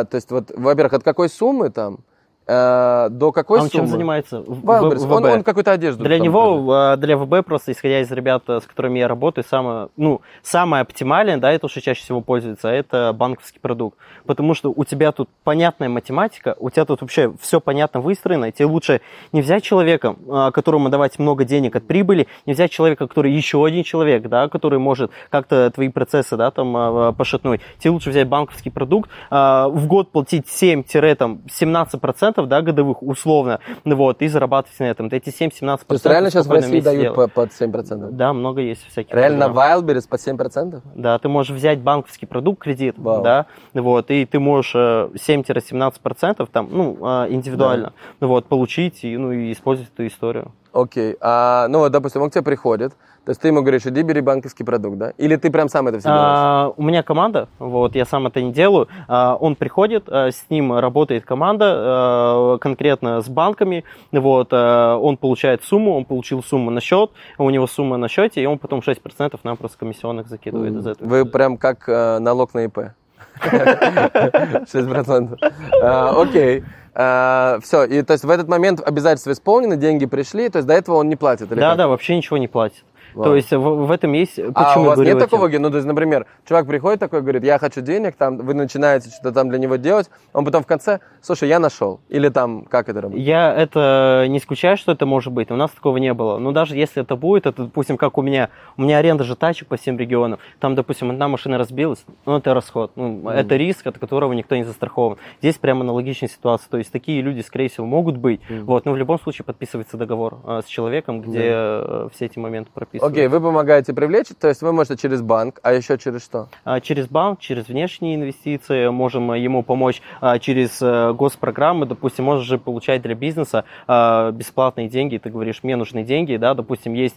[0.00, 2.00] Э, то есть, вот, во-первых, от какой суммы там,
[2.46, 3.84] Э, до какой а он суммы?
[3.84, 4.36] чем занимается?
[4.38, 5.10] Wildberries.
[5.10, 6.04] Он, он какую-то одежду.
[6.04, 10.82] Для него, для ВБ, просто исходя из ребят, с которыми я работаю, самое, ну, самое
[10.82, 13.98] оптимальное, да, это, что чаще всего пользуется, это банковский продукт.
[14.26, 18.52] Потому что у тебя тут понятная математика, у тебя тут вообще все понятно выстроено, и
[18.52, 19.00] тебе лучше
[19.32, 23.64] не взять человека, а, которому давать много денег от прибыли, не взять человека, который еще
[23.64, 27.60] один человек, да, который может как-то твои процессы, да, там, а, пошатнуть.
[27.78, 34.28] Тебе лучше взять банковский продукт, в год платить 7-17% процентов, да, годовых, условно, вот, и
[34.28, 35.08] зарабатывать на этом.
[35.10, 35.80] Эти 7-17%.
[35.86, 38.10] То есть реально сейчас в России дают по, под 7%?
[38.10, 39.14] Да, много есть всяких.
[39.14, 39.84] Реально программ.
[39.84, 40.80] Wildberries под 7%?
[40.94, 43.22] Да, ты можешь взять банковский продукт, кредит, Вау.
[43.22, 48.26] да, вот, и ты можешь 7-17% э, там, ну, э, индивидуально, да.
[48.26, 50.52] вот, получить и, ну, и использовать эту историю.
[50.72, 52.92] Окей, а, ну вот, допустим, он к тебе приходит,
[53.24, 55.12] то есть ты ему говоришь, иди бери банковский продукт, да?
[55.16, 56.22] Или ты прям сам это все делаешь?
[56.24, 58.88] А, у меня команда, вот, я сам это не делаю.
[59.06, 65.18] А, он приходит, а, с ним работает команда, а, конкретно с банками, вот, а, он
[65.18, 68.80] получает сумму, он получил сумму на счет, у него сумма на счете, и он потом
[68.80, 70.78] 6% нам просто комиссионных закидывает mm.
[70.80, 71.08] из этого.
[71.08, 72.78] Вы прям как а, налог на ИП.
[73.42, 75.38] 6%.
[75.80, 76.64] Окей.
[76.94, 80.74] Uh, все, и то есть в этот момент обязательства исполнены, деньги пришли, то есть до
[80.74, 81.50] этого он не платит?
[81.50, 81.78] Или да, как?
[81.78, 82.84] да, вообще ничего не платит.
[83.14, 83.24] Вау.
[83.24, 84.36] То есть в, в этом есть...
[84.36, 87.58] Почему а у вас нет такого, ну, то есть, например, чувак приходит такой, говорит, я
[87.58, 91.48] хочу денег, там, вы начинаете что-то там для него делать, он потом в конце, слушай,
[91.48, 92.00] я нашел.
[92.08, 93.26] Или там, как это работает?
[93.26, 95.50] Я это не исключаю, что это может быть.
[95.50, 96.38] У нас такого не было.
[96.38, 99.68] Но даже если это будет, это, допустим, как у меня, у меня аренда же тачек
[99.68, 100.38] по всем регионам.
[100.60, 102.92] Там, допустим, одна машина разбилась, ну, это расход.
[102.96, 103.32] Ну, mm.
[103.32, 105.18] Это риск, от которого никто не застрахован.
[105.40, 106.68] Здесь прямо аналогичная ситуация.
[106.68, 108.40] То есть такие люди, скорее всего, могут быть.
[108.48, 108.64] Mm.
[108.64, 112.10] Вот, но в любом случае подписывается договор э, с человеком, где mm.
[112.14, 113.01] все эти моменты прописаны.
[113.02, 116.46] Окей, okay, вы помогаете привлечь, то есть вы можете через банк, а еще через что?
[116.64, 122.46] А, через банк, через внешние инвестиции, можем ему помочь а, через э, госпрограммы, допустим, можешь
[122.46, 127.16] же получать для бизнеса а, бесплатные деньги, ты говоришь, мне нужны деньги, да, допустим, есть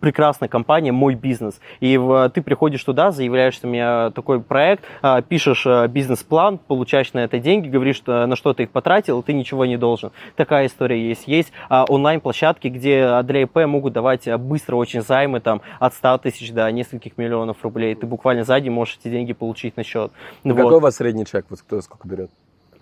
[0.00, 2.00] прекрасная компания «Мой бизнес», и
[2.32, 4.84] ты приходишь туда, заявляешь, что у меня такой проект,
[5.28, 9.76] пишешь бизнес-план, получаешь на это деньги, говоришь, на что ты их потратил, ты ничего не
[9.76, 10.10] должен.
[10.36, 11.28] Такая история есть.
[11.28, 16.70] Есть онлайн-площадки, где для ИП могут давать быстро очень займы там, от 100 тысяч до
[16.70, 17.94] нескольких миллионов рублей.
[17.94, 20.12] Ты буквально сзади можешь эти деньги получить на счет.
[20.44, 20.62] Ну, вот.
[20.62, 21.46] Какой у вас средний чек?
[21.48, 22.30] Вот кто сколько берет?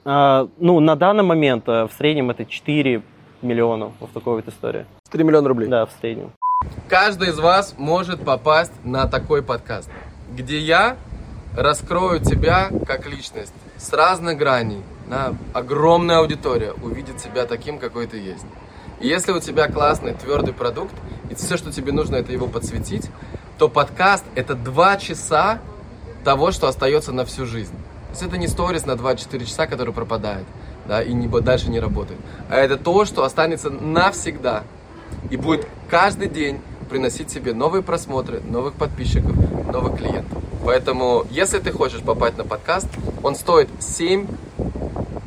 [0.04, 3.02] А, ну, на данный момент а, в среднем это 4
[3.42, 4.86] миллиона в такой вот истории.
[5.06, 5.68] 4 миллиона рублей?
[5.68, 6.32] Да, в среднем.
[6.88, 9.90] Каждый из вас может попасть на такой подкаст,
[10.32, 10.96] где я
[11.56, 14.82] раскрою тебя как личность с разных граней.
[15.08, 18.46] На огромная аудитория увидит тебя таким, какой ты есть.
[19.04, 20.94] Если у тебя классный твердый продукт,
[21.28, 23.10] и все, что тебе нужно, это его подсветить,
[23.58, 25.58] то подкаст это два часа
[26.24, 27.74] того, что остается на всю жизнь.
[27.74, 30.46] То есть это не сторис на 2-4 часа, который пропадает,
[30.88, 32.18] да, и не, дальше не работает.
[32.48, 34.62] А это то, что останется навсегда.
[35.28, 39.36] И будет каждый день приносить себе новые просмотры, новых подписчиков,
[39.70, 40.42] новых клиентов.
[40.64, 42.88] Поэтому, если ты хочешь попасть на подкаст,
[43.22, 44.26] он стоит 7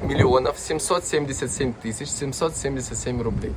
[0.08, 3.54] миллионов 777 тысяч 777 рублей,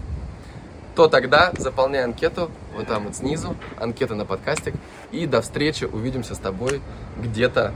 [0.94, 4.74] то тогда заполняй анкету вот там вот снизу, анкета на подкастик,
[5.12, 6.80] и до встречи, увидимся с тобой
[7.22, 7.72] где-то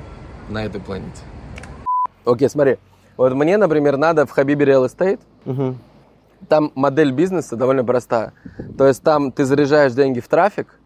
[0.49, 1.23] на этой планете.
[2.25, 2.79] Окей, okay, смотри,
[3.17, 5.77] вот мне, например, надо в Хабибе Real Estate, угу.
[6.49, 8.33] там модель бизнеса довольно простая,
[8.77, 10.79] то есть там ты заряжаешь деньги в трафик,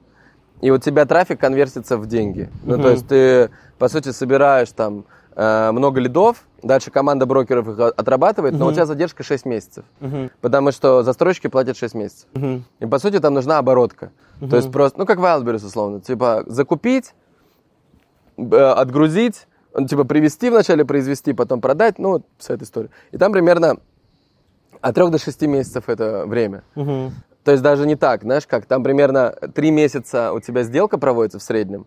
[0.61, 2.51] и у тебя трафик конвертится в деньги.
[2.65, 2.77] Угу.
[2.77, 5.05] Ну, то есть ты, по сути, собираешь там
[5.39, 9.85] много лидов, дальше команда брокеров их отрабатывает, но у тебя задержка 6 месяцев.
[10.01, 10.31] Uh-huh.
[10.41, 12.27] Потому что застройщики платят 6 месяцев.
[12.33, 12.63] Uh-huh.
[12.81, 14.11] И по сути там нужна оборотка.
[14.41, 14.51] Uh-huh.
[14.51, 17.15] То есть просто, ну как Wildberries условно, типа закупить,
[18.37, 19.47] э, отгрузить,
[19.89, 22.91] типа привезти вначале, произвести, потом продать, ну вот вся эта история.
[23.13, 23.77] И там примерно
[24.81, 26.65] от 3 до 6 месяцев это время.
[26.75, 27.13] Uh-huh.
[27.45, 31.39] То есть даже не так, знаешь, как там примерно 3 месяца у тебя сделка проводится
[31.39, 31.87] в среднем,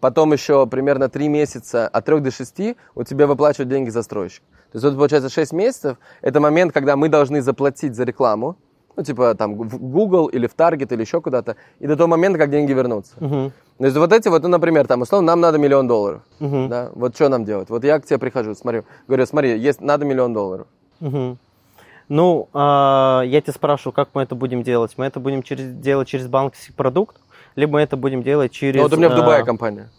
[0.00, 4.42] потом еще примерно 3 месяца, от 3 до 6 у тебя выплачивают деньги застройщик.
[4.72, 8.56] То есть вот получается 6 месяцев, это момент, когда мы должны заплатить за рекламу,
[8.96, 12.38] ну, типа там в Google или в Target или еще куда-то, и до того момента,
[12.38, 13.14] как деньги вернутся.
[13.18, 13.52] Uh-huh.
[13.78, 16.68] То есть вот эти вот, ну, например, там, условно, нам надо миллион долларов, uh-huh.
[16.68, 17.70] да, вот что нам делать?
[17.70, 20.66] Вот я к тебе прихожу, смотрю, говорю, смотри, есть, надо миллион долларов.
[21.00, 21.36] Uh-huh.
[22.08, 22.58] Ну, э,
[23.26, 24.94] я тебя спрашиваю, как мы это будем делать?
[24.96, 27.20] Мы это будем через, делать через банковский продукт,
[27.56, 28.76] либо мы это будем делать через...
[28.76, 29.90] Ну, вот у меня в Дубае а, компания.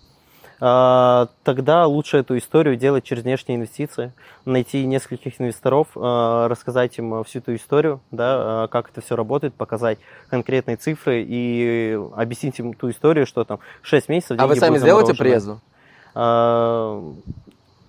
[0.61, 4.11] А, тогда лучше эту историю делать через внешние инвестиции,
[4.45, 9.99] найти нескольких инвесторов, а, рассказать им всю эту историю, да, как это все работает, показать
[10.29, 14.37] конкретные цифры и объяснить им ту историю, что там 6 месяцев...
[14.39, 15.61] А вы сами сделаете презу?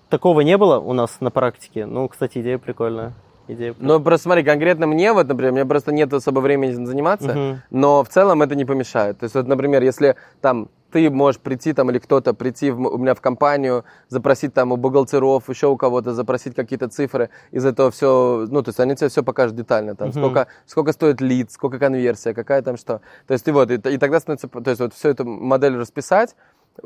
[0.09, 1.85] Такого не было у нас на практике.
[1.85, 3.13] Ну, кстати, идея прикольная
[3.53, 3.75] идея.
[3.79, 7.59] Ну, просто смотри, конкретно мне, вот, например, мне просто нет особо времени заниматься, угу.
[7.69, 9.19] но в целом это не помешает.
[9.19, 12.97] То есть, вот, например, если там ты можешь прийти там или кто-то прийти в, у
[12.97, 17.91] меня в компанию, запросить там у бухгалтеров, еще у кого-то запросить какие-то цифры, из этого
[17.91, 20.19] все, ну, то есть они тебе все покажут детально, там, uh-huh.
[20.19, 23.01] сколько, сколько стоит лид, сколько конверсия, какая там что.
[23.27, 26.35] То есть ты вот, и, и тогда становится, то есть вот всю эту модель расписать,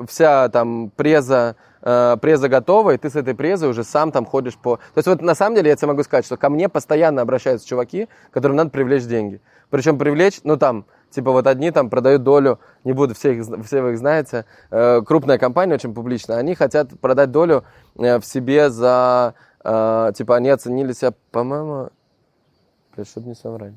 [0.07, 4.57] вся там преза, э, преза готова, и ты с этой презой уже сам там ходишь
[4.57, 4.77] по...
[4.77, 7.67] То есть вот на самом деле я тебе могу сказать, что ко мне постоянно обращаются
[7.67, 9.41] чуваки, которым надо привлечь деньги.
[9.69, 13.81] Причем привлечь, ну там, типа вот одни там продают долю, не буду, все, их, все
[13.81, 17.63] вы их знаете, э, крупная компания, очень публичная, они хотят продать долю
[17.97, 21.89] э, в себе за, э, типа они оценили себя, по-моему,
[23.03, 23.73] чтобы не соврать,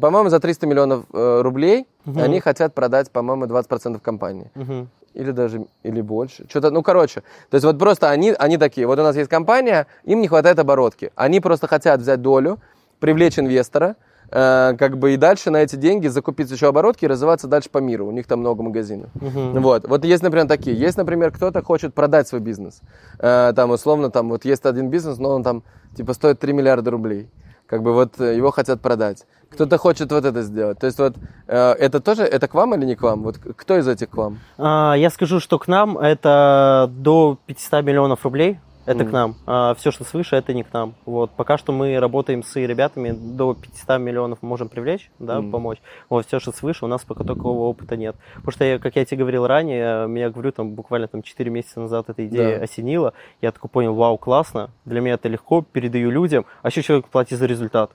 [0.00, 2.20] по-моему, за 300 миллионов э, рублей угу.
[2.20, 4.50] они хотят продать, по-моему, 20% компании.
[4.54, 4.88] Угу.
[5.16, 6.44] Или даже, или больше.
[6.48, 7.22] Что-то, ну, короче.
[7.50, 10.58] То есть вот просто они, они такие, вот у нас есть компания, им не хватает
[10.58, 11.10] оборотки.
[11.16, 12.58] Они просто хотят взять долю,
[13.00, 13.96] привлечь инвестора,
[14.30, 17.78] э, как бы и дальше на эти деньги закупить еще оборотки и развиваться дальше по
[17.78, 18.06] миру.
[18.06, 19.08] У них там много магазинов.
[19.14, 19.58] Uh-huh.
[19.60, 19.88] Вот.
[19.88, 20.76] Вот есть, например, такие.
[20.78, 22.82] Есть, например, кто-то хочет продать свой бизнес.
[23.18, 25.62] Э, там, условно, там, вот есть один бизнес, но он там,
[25.96, 27.30] типа, стоит 3 миллиарда рублей.
[27.66, 29.26] Как бы вот э, его хотят продать.
[29.50, 30.78] Кто-то хочет вот это сделать.
[30.78, 33.22] То есть вот э, это тоже, это к вам или не к вам?
[33.22, 34.38] Вот кто из этих к вам?
[34.58, 38.58] А, я скажу, что к нам это до 500 миллионов рублей.
[38.86, 39.08] Это mm.
[39.08, 39.34] к нам.
[39.46, 40.94] А все, что свыше, это не к нам.
[41.04, 41.32] Вот.
[41.32, 45.50] Пока что мы работаем с ребятами, до 500 миллионов можем привлечь, да, mm.
[45.50, 45.78] помочь.
[46.08, 48.16] Вот все, что свыше, у нас пока такого опыта нет.
[48.36, 51.80] Потому что, я, как я тебе говорил ранее, меня, говорю, там буквально там 4 месяца
[51.80, 52.64] назад эта идея да.
[52.64, 53.12] осенила.
[53.42, 57.38] Я такой понял, вау, классно, для меня это легко, передаю людям, а еще человек платит
[57.38, 57.90] за результат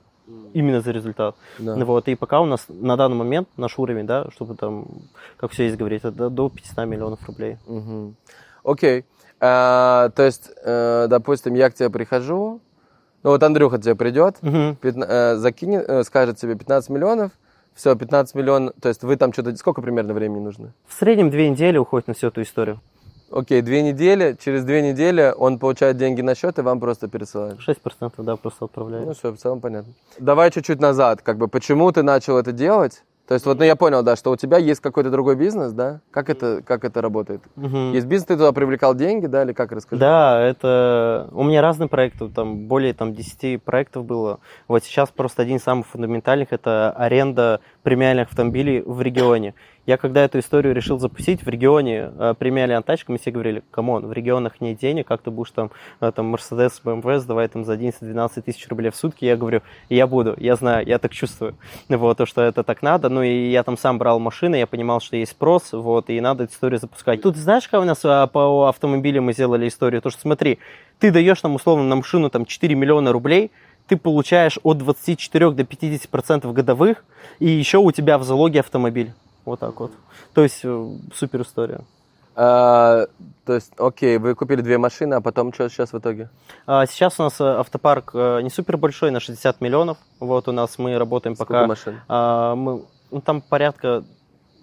[0.53, 1.35] именно за результат.
[1.59, 1.75] Да.
[1.85, 4.85] Вот, и пока у нас на данный момент наш уровень, да, чтобы там,
[5.37, 7.57] как все есть говорить, это до 500 миллионов рублей.
[7.67, 8.13] Угу.
[8.63, 9.05] Окей.
[9.43, 12.61] А, то есть, э, допустим, я к тебе прихожу,
[13.23, 14.75] ну вот Андрюха тебе придет, угу.
[14.79, 17.31] 15, э, закинет, э, скажет тебе 15 миллионов,
[17.73, 20.73] все, 15 миллионов, то есть вы там что-то, сколько примерно времени нужно?
[20.85, 22.79] В среднем две недели уходит на всю эту историю.
[23.31, 27.57] Окей, две недели, через две недели он получает деньги на счет и вам просто пересылает.
[27.67, 29.07] 6% да, просто отправляет.
[29.07, 29.93] Ну все, в целом понятно.
[30.19, 33.03] Давай чуть-чуть назад, как бы, почему ты начал это делать?
[33.31, 36.01] То есть вот, ну я понял, да, что у тебя есть какой-то другой бизнес, да?
[36.11, 37.41] Как это, как это работает?
[37.55, 37.93] Угу.
[37.93, 40.01] Есть бизнес, ты туда привлекал деньги, да, или как, расскажи?
[40.01, 41.29] Да, это...
[41.31, 44.41] У меня разные проекты, там более там 10 проектов было.
[44.67, 49.55] Вот сейчас просто один из самых фундаментальных– это аренда премиальных автомобилей в регионе.
[49.87, 54.05] Я когда эту историю решил запустить, в регионе э, премиальными тачками все говорили, come on,
[54.05, 57.73] в регионах нет денег, как ты будешь там, э, там Mercedes, BMW сдавать там за
[57.73, 59.25] 11-12 тысяч рублей в сутки.
[59.25, 61.55] Я говорю, я буду, я знаю, я так чувствую,
[61.89, 63.09] вот, то, что это так надо.
[63.09, 66.43] Ну и я там сам брал машины, я понимал, что есть спрос, вот, и надо
[66.43, 67.21] эту историю запускать.
[67.23, 70.01] Тут знаешь, как у нас а, по автомобилям мы сделали историю?
[70.03, 70.59] То, что смотри,
[70.99, 73.51] ты даешь нам условно на машину там 4 миллиона рублей,
[73.87, 77.03] ты получаешь от 24 до 50 процентов годовых,
[77.39, 79.11] и еще у тебя в залоге автомобиль.
[79.45, 79.91] Вот так вот.
[80.33, 81.81] То есть э, супер история.
[82.35, 83.07] А,
[83.45, 86.29] то есть, окей, вы купили две машины, а потом что сейчас в итоге?
[86.65, 89.97] А, сейчас у нас э, автопарк э, не супер большой, на 60 миллионов.
[90.19, 91.67] Вот у нас мы работаем Сколько пока.
[91.67, 92.01] машин?
[92.07, 94.03] А, мы, ну, там порядка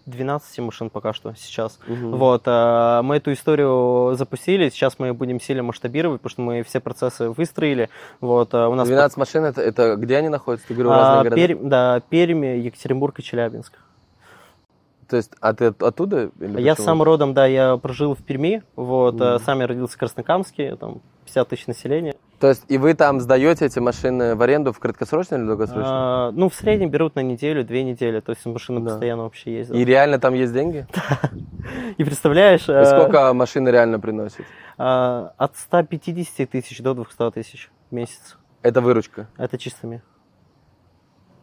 [0.07, 1.79] 12 машин пока что сейчас.
[1.87, 2.17] Угу.
[2.17, 6.81] Вот, а, мы эту историю запустили, сейчас мы будем сильно масштабировать, потому что мы все
[6.81, 7.91] процессы выстроили.
[8.21, 9.21] Вот, а, у нас 12 по...
[9.21, 10.69] машин, это, это где они находятся?
[10.69, 11.37] Ты говорил, разные а, города?
[11.37, 13.79] Пермь, да, Пермь, Екатеринбург и Челябинск.
[15.09, 16.31] То есть, а ты оттуда?
[16.39, 16.85] Или я почему?
[16.85, 19.43] сам родом, да, я прожил в Перми, вот, mm.
[19.43, 22.15] сам я родился в Краснокамске, там 50 тысяч населения.
[22.39, 25.87] То есть, и вы там сдаете эти машины в аренду в краткосрочную или долгосрочную?
[25.89, 28.91] А, ну, в среднем берут на неделю, две недели, то есть машины да.
[28.91, 29.77] постоянно вообще ездят.
[29.77, 30.87] И реально там есть деньги?
[30.99, 31.31] Да.
[31.99, 32.69] И представляешь...
[32.69, 34.45] И а, сколько машины реально приносит?
[34.79, 38.37] А, от 150 тысяч до 200 тысяч в месяц.
[38.63, 39.29] Это выручка?
[39.37, 40.03] Это чистыми.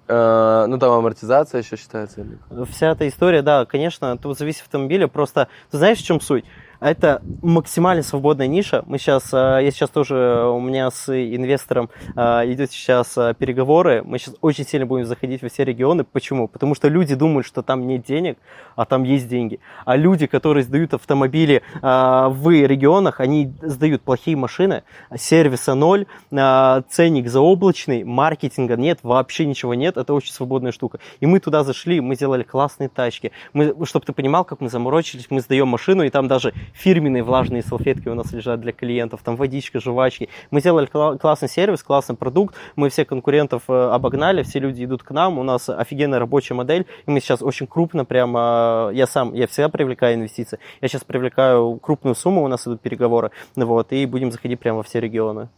[0.07, 2.25] Э, ну, там амортизация еще считается.
[2.69, 5.07] Вся эта история, да, конечно, тут зависит от автомобиля.
[5.07, 6.45] Просто, ты знаешь, в чем суть?
[6.79, 8.83] Это максимально свободная ниша.
[8.87, 14.03] Мы сейчас, э, я сейчас тоже, у меня с инвестором э, идет сейчас э, переговоры.
[14.03, 16.03] Мы сейчас очень сильно будем заходить во все регионы.
[16.03, 16.47] Почему?
[16.47, 18.37] Потому что люди думают, что там нет денег,
[18.75, 19.59] а там есть деньги.
[19.85, 24.83] А люди, которые сдают автомобили в регионах, они сдают плохие машины,
[25.15, 29.97] сервиса ноль, ценник заоблачный, маркетинга нет, вообще ничего нет.
[29.97, 30.99] Это очень свободная штука.
[31.19, 33.31] И мы туда зашли, мы сделали классные тачки.
[33.53, 37.63] Мы, чтобы ты понимал, как мы заморочились, мы сдаем машину, и там даже фирменные влажные
[37.63, 40.29] салфетки у нас лежат для клиентов, там водичка, жвачки.
[40.51, 45.11] Мы сделали классный сервис, классный продукт, мы всех конкурентов э, обогнали, все люди идут к
[45.11, 49.47] нам, у нас офигенная рабочая модель, и мы сейчас очень крупно прямо, я сам, я
[49.47, 54.31] всегда привлекаю инвестиции, я сейчас привлекаю крупную сумму, у нас идут переговоры, вот, и будем
[54.31, 55.49] заходить прямо во все регионы.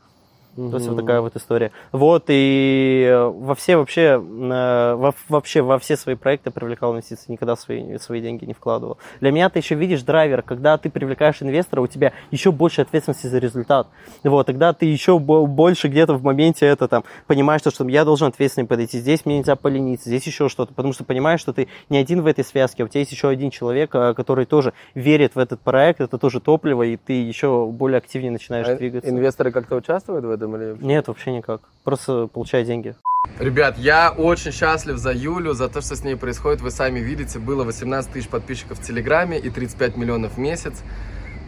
[0.58, 0.72] Угу.
[0.72, 1.72] То есть вот такая вот история.
[1.91, 7.56] Вот, и во все вообще, э, во, вообще во все свои проекты привлекал инвестиции, никогда
[7.56, 8.98] свои, свои деньги не вкладывал.
[9.22, 13.28] Для меня ты еще видишь драйвер, когда ты привлекаешь инвестора, у тебя еще больше ответственности
[13.28, 13.88] за результат.
[14.24, 18.28] Вот, тогда ты еще больше где-то в моменте это там понимаешь, что, что я должен
[18.28, 21.98] ответственно подойти, здесь мне нельзя полениться, здесь еще что-то, потому что понимаешь, что ты не
[21.98, 25.36] один в этой связке, а у тебя есть еще один человек, э, который тоже верит
[25.36, 29.10] в этот проект, это тоже топливо, и ты еще более активнее начинаешь а двигаться.
[29.10, 30.47] Инвесторы как-то участвуют в этом?
[30.56, 30.78] Или...
[30.80, 31.62] Нет, вообще никак.
[31.84, 32.96] Просто получай деньги.
[33.40, 36.62] Ребят, я очень счастлив за Юлю, за то, что с ней происходит.
[36.62, 40.82] Вы сами видите, было 18 тысяч подписчиков в Телеграме и 35 миллионов в месяц.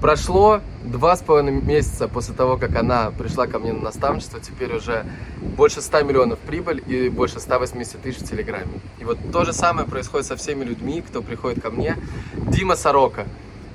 [0.02, 4.40] Прошло два с половиной месяца после того, как она пришла ко мне на наставничество.
[4.40, 5.06] Теперь уже
[5.42, 8.80] больше 100 миллионов прибыль и больше 180 тысяч в Телеграме.
[9.00, 11.98] И вот то же самое происходит со всеми людьми, кто приходит ко мне.
[12.34, 13.26] Дима Сорока.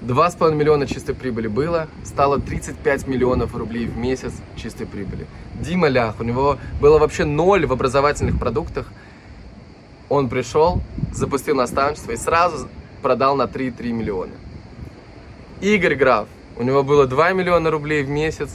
[0.05, 5.27] 2,5 миллиона чистой прибыли было, стало 35 миллионов рублей в месяц чистой прибыли.
[5.55, 8.93] Дима Лях, у него было вообще ноль в образовательных продуктах.
[10.11, 12.69] Он пришел, запустил наставничество и сразу
[13.01, 14.33] продал на 3,3 миллиона.
[15.63, 18.51] Игорь Граф, у него было 2 миллиона рублей в месяц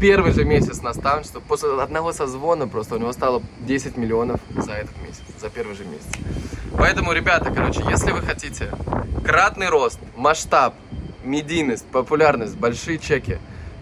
[0.00, 4.96] первый же месяц наставничества, после одного созвона просто у него стало 10 миллионов за этот
[5.02, 6.06] месяц, за первый же месяц.
[6.76, 8.70] Поэтому, ребята, короче, если вы хотите
[9.24, 10.74] кратный рост, масштаб,
[11.24, 13.38] медийность, популярность, большие чеки,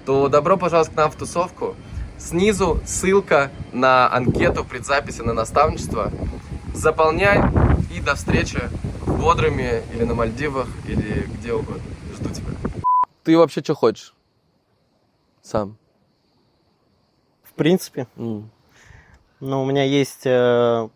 [0.06, 1.74] то добро пожаловать к нам в тусовку.
[2.18, 6.12] Снизу ссылка на анкету предзаписи на наставничество.
[6.72, 7.40] Заполняй
[7.94, 8.60] и до встречи
[9.00, 11.82] в Бодрыме или на Мальдивах или где угодно.
[12.14, 12.52] Жду тебя.
[13.24, 14.14] Ты вообще что хочешь?
[15.42, 15.76] Сам.
[17.54, 18.08] В принципе.
[18.16, 18.48] Mm.
[19.38, 20.88] Ну, у меня есть э,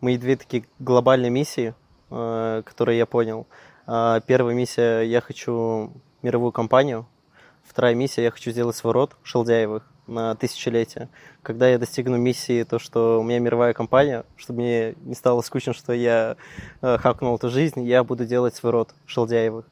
[0.00, 1.74] мои две такие глобальные миссии,
[2.10, 3.46] э, которые я понял.
[3.86, 7.06] Э, первая миссия, я хочу мировую компанию.
[7.64, 11.10] Вторая миссия, я хочу сделать свой род Шелдяевых на тысячелетие.
[11.42, 15.74] Когда я достигну миссии, то, что у меня мировая компания, чтобы мне не стало скучно,
[15.74, 16.38] что я
[16.80, 19.66] э, хакнул эту жизнь, я буду делать свой род Шелдяевых.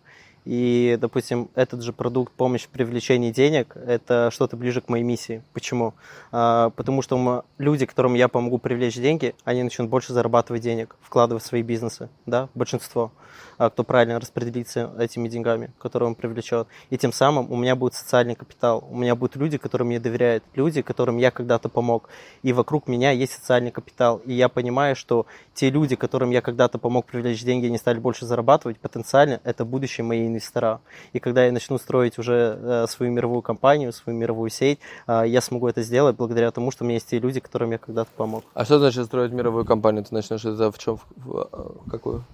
[0.44, 5.42] И, допустим, этот же продукт помощь в привлечении денег– это что-то ближе к моей миссии.
[5.52, 5.94] Почему?
[6.32, 11.42] А, потому что люди, которым я помогу привлечь деньги, они начнут больше зарабатывать денег, вкладывать
[11.42, 13.12] в свои бизнесы, да, большинство.
[13.58, 16.66] А, кто правильно распределится этими деньгами, которые он привлечет.
[16.90, 20.44] И тем самым у меня будет социальный капитал, у меня будут люди, которые мне доверяют,
[20.54, 22.08] люди, которым я когда-то помог.
[22.42, 24.18] И вокруг меня есть социальный капитал.
[24.24, 28.26] И я понимаю, что те люди, которым я когда-то помог привлечь деньги, они стали больше
[28.26, 30.80] зарабатывать, потенциально это будущее мои инвестора.
[31.12, 35.40] И когда я начну строить уже э, свою мировую компанию, свою мировую сеть, э, я
[35.40, 38.44] смогу это сделать благодаря тому, что у меня есть те люди, которым я когда-то помог.
[38.54, 40.04] А что значит строить мировую компанию?
[40.04, 40.98] Ты начнешь это в чем?
[41.16, 42.24] В, в, какую?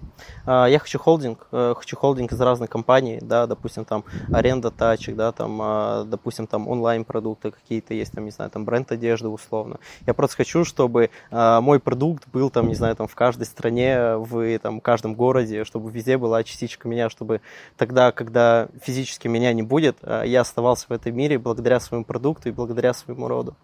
[0.45, 5.31] Я хочу холдинг, э, хочу холдинг из разных компаний, да, допустим, там аренда тачек, да,
[5.31, 9.77] там, допустим, там онлайн-продукты какие-то есть, там, не знаю, там бренд одежды условно.
[10.07, 14.59] Я просто хочу, чтобы мой продукт был там, не знаю, там в каждой стране, в
[14.59, 17.41] там, каждом городе, чтобы везде была частичка меня, чтобы
[17.77, 22.49] тогда, когда физически меня не будет, а, я оставался в этом мире благодаря своему продукту
[22.49, 23.55] и благодаря своему роду.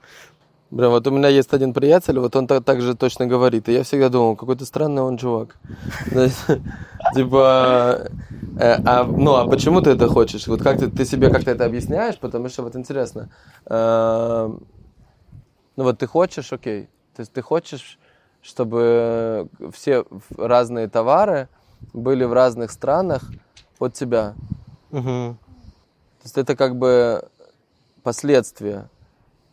[0.69, 3.69] Блин, вот у меня есть один приятель, вот он так, так же точно говорит.
[3.69, 5.55] И я всегда думал, какой-то странный он чувак.
[7.15, 8.09] Типа,
[8.59, 10.45] э, а, ну, а почему ты это хочешь?
[10.47, 12.17] Вот как ты, себе как-то это объясняешь?
[12.19, 13.29] Потому что вот интересно.
[13.65, 14.49] Э,
[15.77, 16.89] ну вот ты хочешь, окей.
[17.15, 17.97] То есть ты хочешь,
[18.41, 20.03] чтобы все
[20.37, 21.47] разные товары
[21.93, 23.21] были в разных странах
[23.79, 24.35] от тебя.
[24.91, 25.01] Угу.
[25.01, 27.27] То есть это как бы
[28.03, 28.89] последствия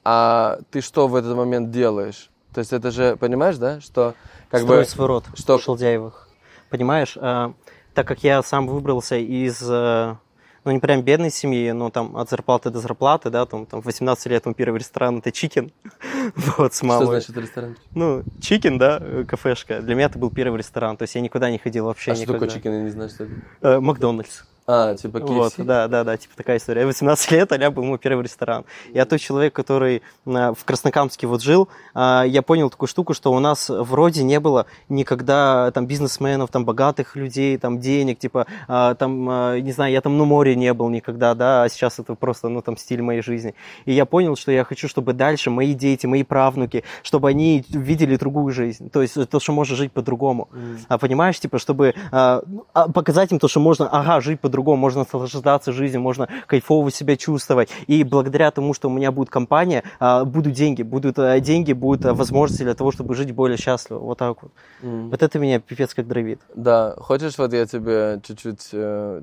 [0.04, 2.30] а ты что в этот момент делаешь?
[2.52, 4.14] То есть это же, понимаешь, да, что
[4.50, 4.92] как Строить бы...
[4.92, 5.58] свой род что...
[5.58, 6.28] Шелдяевых.
[6.70, 7.52] Понимаешь, э,
[7.94, 10.16] так как я сам выбрался из, э,
[10.64, 14.26] ну не прям бедной семьи, но там от зарплаты до зарплаты, да, там, там 18
[14.26, 15.72] лет мой первый ресторан это chicken,
[16.58, 17.04] вот с мамой.
[17.04, 17.76] Что значит ресторан?
[17.94, 19.80] Ну, chicken, да, кафешка.
[19.80, 22.38] Для меня это был первый ресторан, то есть я никуда не ходил вообще а никогда.
[22.38, 23.32] что такое chicken, я не знаю, что это?
[23.60, 24.42] Э, Макдональдс.
[24.66, 25.26] А, типа KFC?
[25.26, 26.86] Вот, да, да, да, типа такая история.
[26.86, 28.64] 18 лет, а был мой первый ресторан.
[28.94, 33.40] Я тот человек, который в Краснокамске вот жил, а, я понял такую штуку, что у
[33.40, 39.28] нас вроде не было никогда там бизнесменов, там богатых людей, там денег, типа а, там,
[39.28, 42.48] а, не знаю, я там на море не был никогда, да, а сейчас это просто,
[42.48, 43.54] ну, там, стиль моей жизни.
[43.84, 48.16] И я понял, что я хочу, чтобы дальше мои дети, мои правнуки, чтобы они видели
[48.16, 50.48] другую жизнь, то есть то, что можно жить по-другому.
[50.52, 50.78] Mm.
[50.88, 55.00] А понимаешь, типа, чтобы ну, показать им то, что можно, ага, жить по по-другому, можно
[55.00, 57.70] наслаждаться жизнью, можно кайфово себя чувствовать.
[57.88, 62.04] И благодаря тому, что у меня будет компания, а, будут деньги, будут э, деньги, будут
[62.04, 63.98] э, возможности для того, чтобы жить более счастливо.
[63.98, 64.52] Вот так вот.
[64.82, 65.10] Mm.
[65.10, 66.40] Вот это меня пипец как дровит.
[66.54, 69.22] Да, хочешь, вот я тебе чуть-чуть э,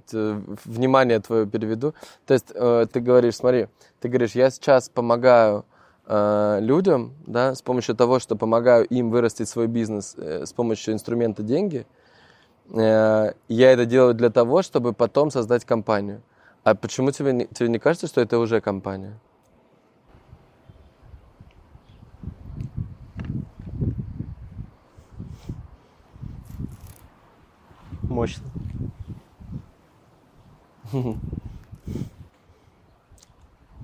[0.66, 1.94] внимание твое переведу.
[2.26, 3.68] То есть э, ты говоришь, смотри,
[4.02, 5.64] ты говоришь, я сейчас помогаю
[6.08, 10.94] э, людям, да, с помощью того, что помогаю им вырастить свой бизнес э, с помощью
[10.94, 11.86] инструмента деньги–
[12.74, 13.34] я
[13.72, 16.22] это делаю для того, чтобы потом создать компанию.
[16.64, 19.20] А почему тебе не, тебе не кажется, что это уже компания?
[28.04, 28.44] Мощно.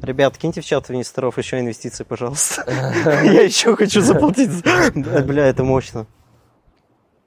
[0.01, 2.63] Ребят, киньте в чат инвесторов еще инвестиции, пожалуйста.
[3.23, 4.63] Я еще хочу заплатить.
[5.25, 6.05] Бля, это мощно.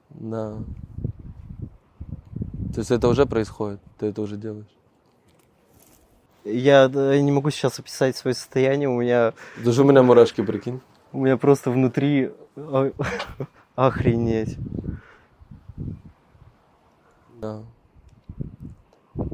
[0.09, 0.57] Да.
[2.73, 4.67] То есть это уже происходит, ты это уже делаешь?
[6.43, 9.33] Я не могу сейчас описать свое состояние, у меня...
[9.63, 10.81] Даже у меня мурашки, прикинь.
[11.11, 12.31] У меня просто внутри
[13.75, 14.57] охренеть.
[17.41, 17.63] Да.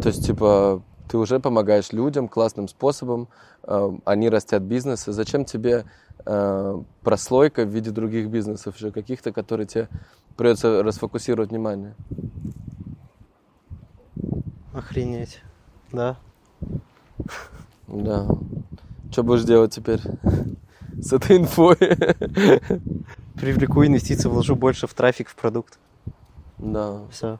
[0.01, 3.27] То есть, типа, ты уже помогаешь людям классным способом,
[3.63, 5.11] э, они растят бизнесы.
[5.11, 5.85] Зачем тебе
[6.25, 9.87] э, прослойка в виде других бизнесов, еще каких-то, которые тебе
[10.35, 11.95] придется расфокусировать внимание?
[14.73, 15.41] Охренеть.
[15.91, 16.17] Да.
[17.87, 18.27] Да.
[19.11, 20.01] Что будешь делать теперь
[21.01, 21.77] с этой инфой?
[23.35, 25.79] Привлеку инвестиции, вложу больше в трафик, в продукт.
[26.57, 27.01] Да.
[27.11, 27.39] Все.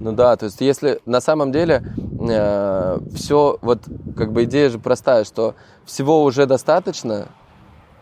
[0.00, 1.84] Ну да, то есть если на самом деле
[2.20, 3.82] э, все, вот
[4.16, 5.54] как бы идея же простая, что
[5.84, 7.28] всего уже достаточно,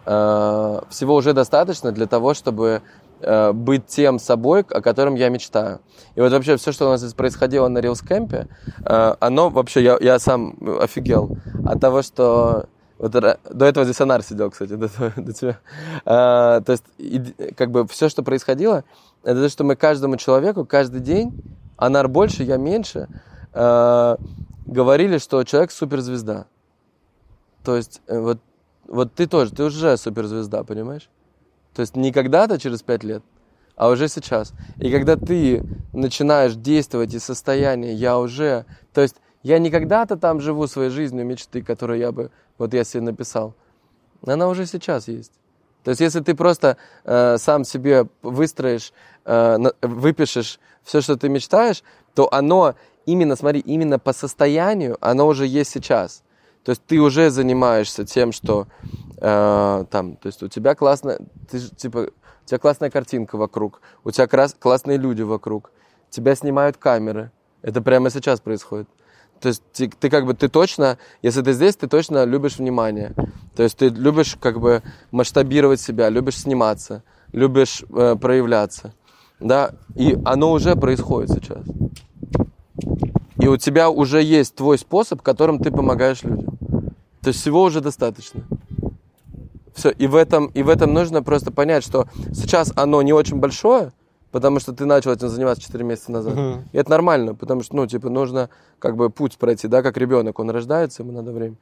[0.07, 2.83] э, всего уже достаточно для того, чтобы
[3.53, 5.81] быть тем собой, о котором я мечтаю.
[6.15, 8.49] И вот вообще все, что у нас здесь происходило на Camp,
[8.85, 12.67] э, оно вообще, я, я сам офигел от того, что
[12.99, 15.59] вот до этого здесь Анар сидел, кстати, до, до тебя.
[16.05, 17.21] А, то есть, и,
[17.57, 18.85] как бы все, что происходило,
[19.23, 21.41] это то, что мы каждому человеку каждый день
[21.77, 23.09] Анар больше, я меньше,
[23.53, 24.17] э,
[24.67, 26.47] говорили, что человек суперзвезда.
[27.63, 28.41] То есть, э, вот,
[28.89, 31.09] вот ты тоже, ты уже суперзвезда, понимаешь?
[31.79, 33.23] То есть не когда-то через пять лет,
[33.77, 34.53] а уже сейчас.
[34.79, 35.63] И когда ты
[35.93, 39.15] начинаешь действовать из состояния «я уже...» То есть
[39.45, 43.55] я не когда-то там живу своей жизнью мечты, которую я бы, вот я себе написал.
[44.27, 45.31] Она уже сейчас есть.
[45.85, 48.93] То есть если ты просто э, сам себе выстроишь,
[49.25, 51.85] э, выпишешь все, что ты мечтаешь,
[52.17, 52.75] то оно
[53.07, 56.25] именно, смотри, именно по состоянию, оно уже есть сейчас.
[56.69, 58.67] То есть ты уже занимаешься тем, что
[59.17, 61.17] э, там, то есть у тебя классно,
[61.51, 65.71] ты, типа, у тебя классная картинка вокруг, у тебя крас, классные люди вокруг,
[66.11, 67.31] тебя снимают камеры.
[67.63, 68.87] Это прямо сейчас происходит.
[69.41, 73.15] То есть ты, ты как бы, ты точно, если ты здесь, ты точно любишь внимание.
[73.57, 77.03] То есть ты любишь как бы масштабировать себя, любишь сниматься,
[77.33, 78.93] любишь э, проявляться
[79.41, 81.65] да, и оно уже происходит сейчас.
[83.41, 86.59] И у тебя уже есть твой способ, которым ты помогаешь людям.
[87.23, 88.43] То есть всего уже достаточно.
[89.75, 93.37] Все, и в этом, и в этом нужно просто понять, что сейчас оно не очень
[93.37, 93.93] большое,
[94.33, 96.35] потому что ты начал этим заниматься 4 месяца назад.
[96.35, 96.63] Uh-huh.
[96.73, 100.39] И это нормально, потому что, ну, типа, нужно как бы путь пройти, да, как ребенок,
[100.41, 101.57] он рождается, ему надо время.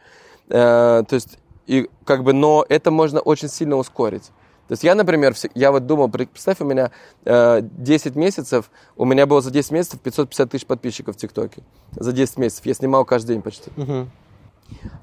[0.48, 4.30] Э, то есть, и как бы, но это можно очень сильно ускорить.
[4.68, 6.90] То есть я, например, я вот думал, представь, у меня
[7.24, 11.62] э, 10 месяцев, у меня было за 10 месяцев 550 тысяч подписчиков в ТикТоке.
[11.92, 12.66] За 10 месяцев.
[12.66, 13.70] Я снимал каждый день почти.
[13.76, 14.08] Угу.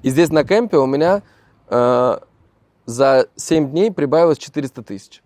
[0.03, 1.23] И здесь на кемпе у меня
[1.69, 2.17] э,
[2.85, 5.23] за 7 дней прибавилось 400 тысяч.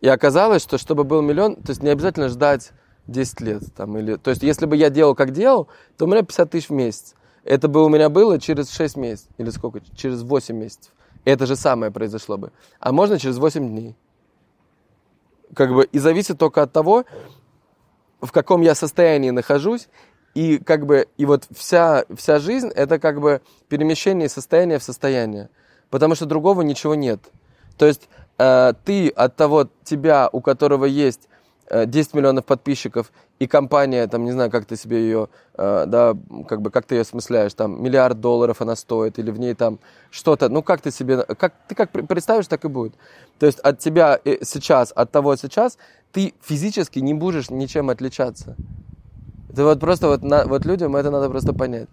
[0.00, 2.70] И оказалось, что чтобы был миллион, то есть не обязательно ждать
[3.08, 3.62] 10 лет.
[3.76, 5.68] Там, или, то есть если бы я делал, как делал,
[5.98, 7.14] то у меня 50 тысяч в месяц.
[7.44, 9.30] Это бы у меня было через 6 месяцев.
[9.36, 9.80] Или сколько?
[9.94, 10.92] Через 8 месяцев
[11.28, 12.52] это же самое произошло бы.
[12.80, 13.96] А можно через 8 дней.
[15.54, 17.04] Как бы, и зависит только от того,
[18.20, 19.88] в каком я состоянии нахожусь,
[20.34, 25.48] и как бы, и вот вся, вся жизнь, это как бы перемещение состояния в состояние.
[25.90, 27.20] Потому что другого ничего нет.
[27.76, 28.08] То есть
[28.38, 31.28] э, ты от того тебя, у которого есть
[31.70, 36.16] 10 э, миллионов подписчиков, и компания, там, не знаю, как ты себе ее, э, да,
[36.48, 39.78] как бы, как ты ее осмысляешь, там, миллиард долларов она стоит, или в ней там
[40.10, 42.94] что-то, ну, как ты себе, как, ты как представишь, так и будет.
[43.38, 45.78] То есть от тебя э, сейчас, от того сейчас,
[46.12, 48.56] ты физически не будешь ничем отличаться.
[49.50, 51.88] Это вот просто вот, на, вот людям это надо просто понять.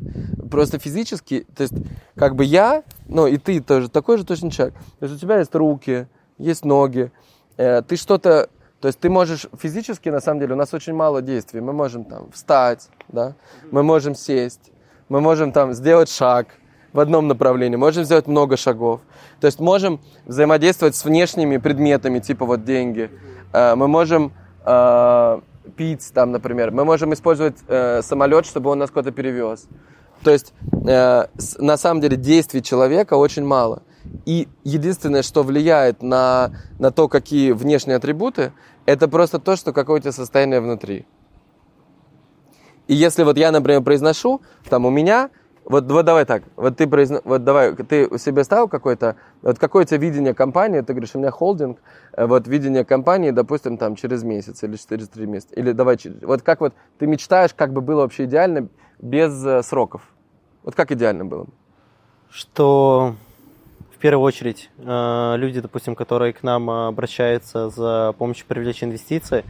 [0.52, 1.74] Просто физически, то есть
[2.16, 4.76] как бы я, ну и ты тоже такой же точно человек.
[5.00, 6.08] То есть у тебя есть руки,
[6.38, 7.12] есть ноги,
[7.58, 8.50] э, ты что-то
[8.86, 11.60] то есть ты можешь физически, на самом деле, у нас очень мало действий.
[11.60, 13.34] Мы можем там встать, да?
[13.72, 14.72] мы можем сесть,
[15.10, 16.50] мы можем там сделать шаг
[16.94, 19.02] в одном направлении, можем сделать много шагов.
[19.40, 23.10] То есть можем взаимодействовать с внешними предметами, типа вот деньги.
[23.54, 24.34] Э, мы можем
[24.64, 25.40] э,
[25.76, 26.70] пить там, например.
[26.70, 29.68] Мы можем использовать э, самолет, чтобы он нас куда-то перевез.
[30.24, 33.82] То есть на самом деле действий человека очень мало.
[34.26, 38.54] И единственное, что влияет на, на то, какие внешние атрибуты,
[38.86, 41.06] это просто то, что какое у тебя состояние внутри.
[42.88, 45.32] И если вот я, например, произношу, там у меня,
[45.64, 49.84] вот, вот давай так, вот ты произно, вот давай, ты себе ставил какое-то, вот какое
[49.84, 51.80] у тебя видение компании, ты говоришь, у меня холдинг,
[52.14, 56.44] э, вот видение компании, допустим, там через месяц или через три месяца, или давай, вот
[56.44, 58.68] как вот ты мечтаешь, как бы было вообще идеально
[59.00, 60.04] без э, сроков,
[60.64, 61.48] вот как идеально было?
[62.30, 63.16] Что
[64.06, 69.44] первую очередь э, люди, допустим, которые к нам обращаются за помощью привлечения инвестиций,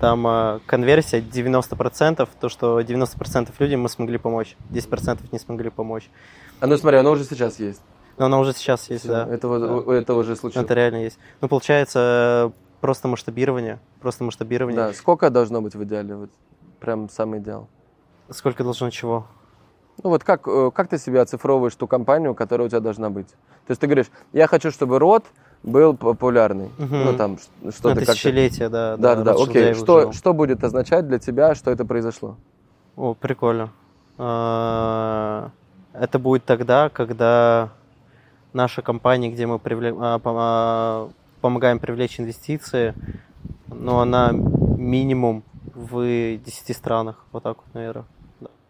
[0.00, 6.10] там э, конверсия 90%, то, что 90% людям мы смогли помочь, 10% не смогли помочь.
[6.58, 7.80] А ну смотри, оно уже сейчас есть.
[8.18, 9.28] Но оно уже сейчас есть, Все, да.
[9.32, 9.94] Это, да.
[9.94, 10.64] это уже случилось.
[10.64, 11.20] Это реально есть.
[11.40, 12.50] Ну, получается,
[12.80, 13.78] просто масштабирование.
[14.00, 14.76] Просто масштабирование.
[14.76, 16.16] Да, сколько должно быть в идеале?
[16.16, 16.30] Вот
[16.80, 17.68] прям самый идеал.
[18.30, 19.28] Сколько должно чего?
[20.02, 23.28] Ну вот как, э, как ты себе оцифровываешь ту компанию, которая у тебя должна быть?
[23.28, 25.24] То есть ты говоришь, я хочу, чтобы род
[25.62, 26.70] был популярный.
[26.78, 26.94] Угу.
[26.96, 27.38] Ну там
[27.70, 28.96] что-то как тысячелетие, да.
[28.96, 29.32] Да, да, да.
[29.32, 29.74] Окей.
[29.74, 32.36] Что, что будет означать для тебя, что это произошло?
[32.96, 33.70] О, прикольно.
[34.18, 35.50] А,
[35.92, 37.70] это будет тогда, когда
[38.52, 42.94] наша компания, где мы привлек, а, а, помогаем привлечь инвестиции,
[43.68, 47.24] но она минимум в 10 странах.
[47.32, 48.04] Вот так вот, наверное.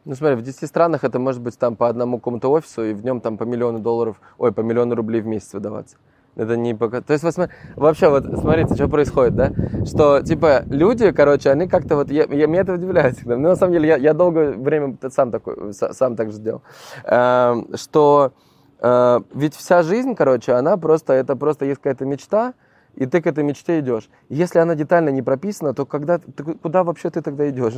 [0.05, 3.05] Ну смотри, в 10 странах это может быть там по одному какому-то офису, и в
[3.05, 5.96] нем там по миллиону долларов, ой, по миллиону рублей в месяц выдаваться.
[6.34, 7.03] Это не пока...
[7.03, 9.53] То есть, вот, вообще, вот смотрите, что происходит, да?
[9.84, 12.11] Что, типа, люди, короче, они как-то вот...
[12.11, 13.36] Я, я, меня это удивляет всегда.
[13.36, 16.62] Но, на самом деле, я, я долгое время сам, такой, сам так же делал.
[17.05, 18.32] Э, что
[18.80, 21.12] э, ведь вся жизнь, короче, она просто...
[21.12, 22.55] Это просто есть какая-то мечта,
[22.97, 24.09] и ты к этой мечте идешь.
[24.28, 27.74] Если она детально не прописана, то когда, ты, куда вообще ты тогда идешь?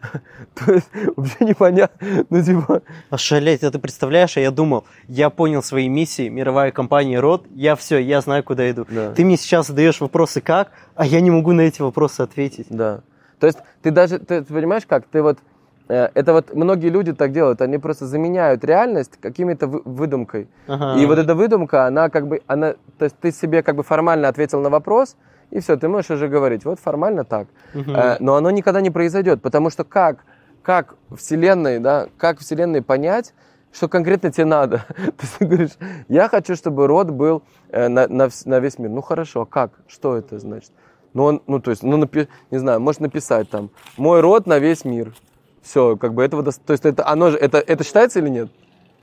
[0.54, 2.26] То есть вообще непонятно.
[2.30, 2.82] Ну, типа...
[3.10, 7.74] Ошалеть, а ты представляешь, а я думал, я понял свои миссии, мировая компания РОД, я
[7.76, 8.86] все, я знаю, куда иду.
[8.88, 9.12] Да.
[9.12, 12.66] Ты мне сейчас задаешь вопросы как, а я не могу на эти вопросы ответить.
[12.70, 13.00] Да.
[13.38, 15.38] То есть ты даже, ты, ты понимаешь как, ты вот
[15.88, 20.48] это вот многие люди так делают, они просто заменяют реальность какими-то выдумкой.
[20.66, 21.00] Ага.
[21.00, 24.28] И вот эта выдумка, она как бы, она, то есть ты себе как бы формально
[24.28, 25.16] ответил на вопрос,
[25.50, 27.48] и все, ты можешь уже говорить, вот формально так.
[27.74, 27.90] Угу.
[28.20, 30.24] Но оно никогда не произойдет, потому что как,
[30.62, 33.32] как Вселенной, да, как Вселенной понять,
[33.72, 34.84] что конкретно тебе надо.
[34.88, 35.70] То есть ты говоришь,
[36.08, 38.90] я хочу, чтобы род был э, на, на, на весь мир.
[38.90, 39.72] Ну хорошо, а как?
[39.86, 40.72] Что это значит?
[41.14, 44.58] Ну, он, ну то есть, ну, напи, не знаю, можешь написать там, мой род на
[44.58, 45.14] весь мир.
[45.62, 46.42] Все, как бы этого...
[46.44, 48.50] То есть это, оно же, это, это считается или нет?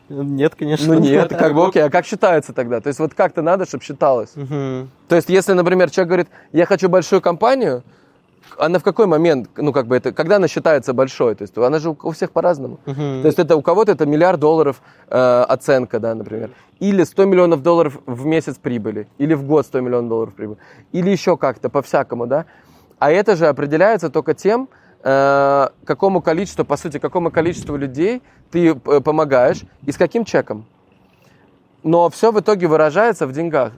[0.10, 0.94] Нет, конечно.
[0.94, 2.80] Ну нет, как бы окей, а как считается тогда?
[2.80, 4.36] То есть вот как-то надо, чтобы считалось.
[4.36, 4.88] Угу.
[5.08, 7.84] То есть если, например, человек говорит, я хочу большую компанию,
[8.58, 11.36] она в какой момент, ну как бы это, когда она считается большой?
[11.36, 12.80] То есть она же у, у всех по-разному.
[12.86, 12.96] Угу.
[12.96, 16.52] То есть это у кого-то это миллиард долларов э, оценка, да, например.
[16.80, 19.08] Или 100 миллионов долларов в месяц прибыли.
[19.18, 20.60] Или в год 100 миллионов долларов прибыли.
[20.92, 22.46] Или еще как-то, по-всякому, да.
[23.00, 24.70] А это же определяется только тем,
[25.06, 30.66] какому количеству, по сути, какому количеству людей ты э, помогаешь и с каким чеком.
[31.84, 33.74] Но все в итоге выражается в деньгах.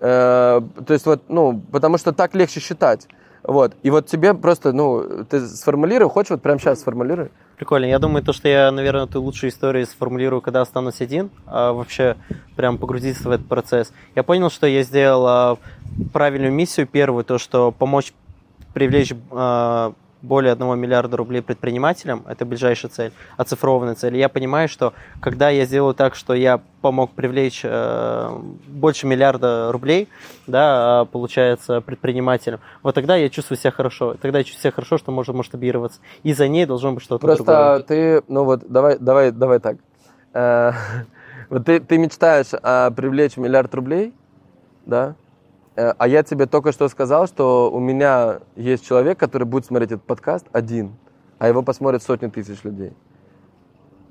[0.00, 3.08] Э, то есть вот, ну, потому что так легче считать.
[3.42, 3.76] Вот.
[3.82, 7.30] И вот тебе просто, ну, ты сформулируй, хочешь вот прямо сейчас сформулируй?
[7.56, 7.86] Прикольно.
[7.86, 12.16] Я думаю, то, что я, наверное, эту лучшую историю сформулирую, когда останусь один, а вообще
[12.56, 13.92] прям погрузиться в этот процесс.
[14.14, 15.58] Я понял, что я сделал а,
[16.12, 18.12] правильную миссию первую, то, что помочь
[18.74, 24.16] привлечь а, более 1 миллиарда рублей предпринимателям, это ближайшая цель, оцифрованная цель.
[24.16, 30.08] я понимаю, что когда я сделаю так, что я помог привлечь э, больше миллиарда рублей,
[30.46, 34.16] да, получается, предпринимателям, вот тогда я чувствую себя хорошо.
[34.20, 36.00] Тогда я чувствую себя хорошо, что можно масштабироваться.
[36.22, 37.80] И за ней должно быть что-то Просто другое.
[37.80, 39.76] ты, ну вот, давай, давай, давай так.
[40.32, 40.72] Э,
[41.48, 44.14] вот ты, ты мечтаешь а, привлечь миллиард рублей,
[44.86, 45.14] да,
[45.80, 50.04] а я тебе только что сказал, что у меня есть человек, который будет смотреть этот
[50.04, 50.96] подкаст один,
[51.38, 52.92] а его посмотрят сотни тысяч людей,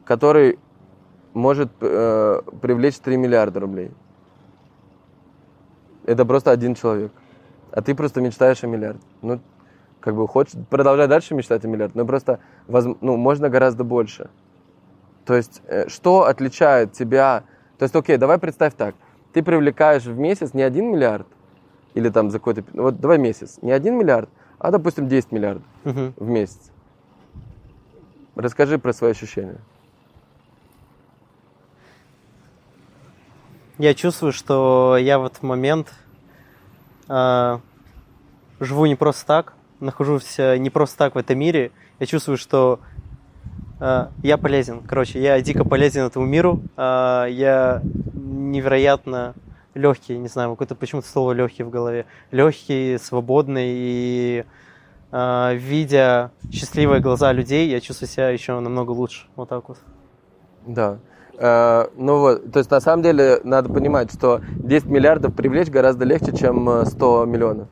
[0.06, 0.60] который
[1.34, 3.92] может э, привлечь 3 миллиарда рублей.
[6.06, 7.12] Это просто один человек.
[7.72, 9.02] А ты просто мечтаешь о миллиарде.
[9.22, 9.42] Ну,
[10.00, 14.30] как бы хочешь продолжать дальше мечтать о миллиарде, но просто ну, можно гораздо больше.
[15.26, 17.44] То есть, э, что отличает тебя...
[17.78, 18.96] То есть, окей, давай представь так.
[19.34, 21.28] Ты привлекаешь в месяц не один миллиард,
[21.98, 22.64] или там за какой-то...
[22.74, 23.58] Ну, вот давай месяц.
[23.64, 24.30] Не 1 миллиард,
[24.60, 26.14] а, допустим, 10 миллиардов угу.
[26.16, 26.72] в месяц.
[28.36, 29.58] Расскажи про свои ощущения.
[33.80, 35.92] Я чувствую, что я в этот момент
[37.10, 37.60] э,
[38.60, 41.72] живу не просто так, нахожусь э, не просто так в этом мире.
[42.00, 42.80] Я чувствую, что
[43.80, 44.82] э, я полезен.
[44.82, 46.62] Короче, я дико полезен этому миру.
[46.76, 47.82] Э, я
[48.14, 49.34] невероятно
[49.78, 52.06] легкий, не знаю, какое-то почему-то слово легкий в голове.
[52.32, 54.46] Легкий, свободный и
[55.12, 59.28] э, видя счастливые глаза людей, я чувствую себя еще намного лучше.
[59.36, 59.78] Вот так вот.
[60.66, 61.00] Да.
[61.38, 66.06] Э, ну вот, то есть на самом деле надо понимать, что 10 миллиардов привлечь гораздо
[66.06, 67.68] легче, чем 100 э, миллионов.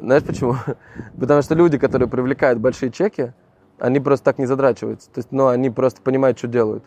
[0.00, 0.56] Знаешь почему?
[1.18, 3.32] Потому что люди, которые привлекают большие чеки,
[3.78, 5.10] они просто так не задрачиваются.
[5.10, 6.84] То есть, ну, они просто понимают, что делают.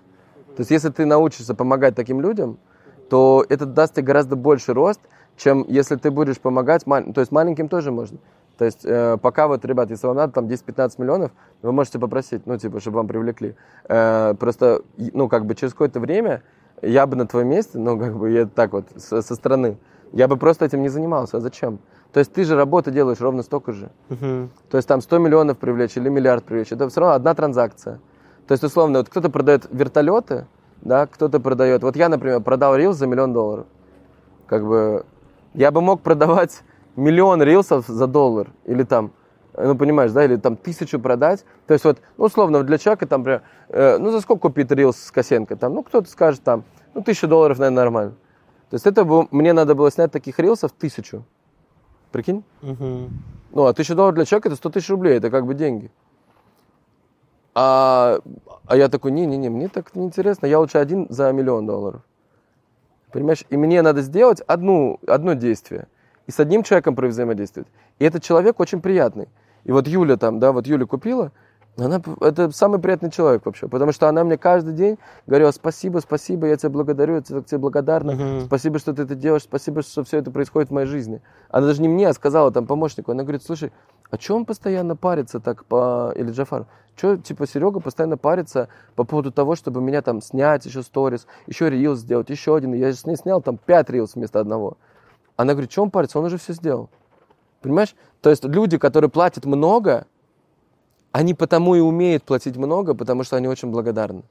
[0.56, 2.58] То есть, если ты научишься помогать таким людям,
[3.10, 5.02] то это даст тебе гораздо больше рост,
[5.38, 8.18] чем если ты будешь помогать, то есть маленьким тоже можно.
[8.58, 11.32] То есть э, пока вот, ребят, если вам надо там 10-15 миллионов,
[11.62, 13.56] вы можете попросить, ну, типа, чтобы вам привлекли.
[13.90, 16.42] Э, просто, ну, как бы через какое-то время
[16.82, 19.78] я бы на твоем месте, ну, как бы, я так вот, со, со стороны,
[20.14, 21.38] я бы просто этим не занимался.
[21.38, 21.80] А зачем?
[22.14, 23.90] То есть ты же работу делаешь ровно столько же.
[24.10, 24.48] Uh-huh.
[24.70, 28.00] То есть там 100 миллионов привлечь или миллиард привлечь, это все равно одна транзакция.
[28.48, 30.46] То есть, условно, вот кто-то продает вертолеты,
[30.82, 31.84] да, кто-то продает.
[31.84, 33.66] Вот я, например, продал рилс за миллион долларов.
[34.48, 35.06] Как бы
[35.54, 36.62] я бы мог продавать
[36.96, 39.12] миллион рилсов за доллар или там
[39.58, 41.46] ну, понимаешь, да, или там тысячу продать.
[41.68, 44.98] То есть вот, ну, условно, для человека там, например, э, ну, за сколько купить рилс
[44.98, 45.56] с Косенко?
[45.56, 48.12] Там, ну, кто-то скажет там, ну, тысячу долларов, наверное, нормально.
[48.70, 51.24] То есть это было, мне надо было снять таких рилсов тысячу.
[52.12, 52.44] Прикинь?
[52.62, 53.10] Угу.
[53.54, 55.92] Ну, а тысяча долларов для человека это 100 тысяч рублей, это как бы деньги.
[57.56, 58.20] А,
[58.68, 62.02] а я такой, не-не-не, мне так неинтересно, я лучше один за миллион долларов.
[63.12, 63.46] Понимаешь?
[63.50, 65.88] И мне надо сделать одну, одно действие.
[66.28, 67.70] И с одним человеком взаимодействовать.
[67.98, 69.30] И этот человек очень приятный.
[69.64, 71.32] И вот Юля там, да, вот Юля купила,
[71.78, 74.98] она, это самый приятный человек вообще, потому что она мне каждый день
[75.28, 78.46] говорила, спасибо, спасибо, я тебя благодарю, я тебе, тебе благодарна, uh-huh.
[78.46, 81.22] спасибо, что ты это делаешь, спасибо, что все это происходит в моей жизни.
[81.50, 83.74] Она даже не мне, а сказала там помощнику, она говорит, слушай,
[84.16, 86.14] а что он постоянно парится так по...
[86.16, 90.84] Или Джафар, что, типа, Серега постоянно парится по поводу того, чтобы меня там снять еще
[90.84, 92.74] сторис, еще рилс сделать, еще один.
[92.74, 94.78] Я с ней снял там пять рилс вместо одного.
[95.36, 96.90] Она говорит, что он парится, он уже все сделал.
[97.62, 97.94] Понимаешь?
[98.22, 100.08] То есть люди, которые платят много,
[101.12, 104.24] они потому и умеют платить много, потому что они очень благодарны.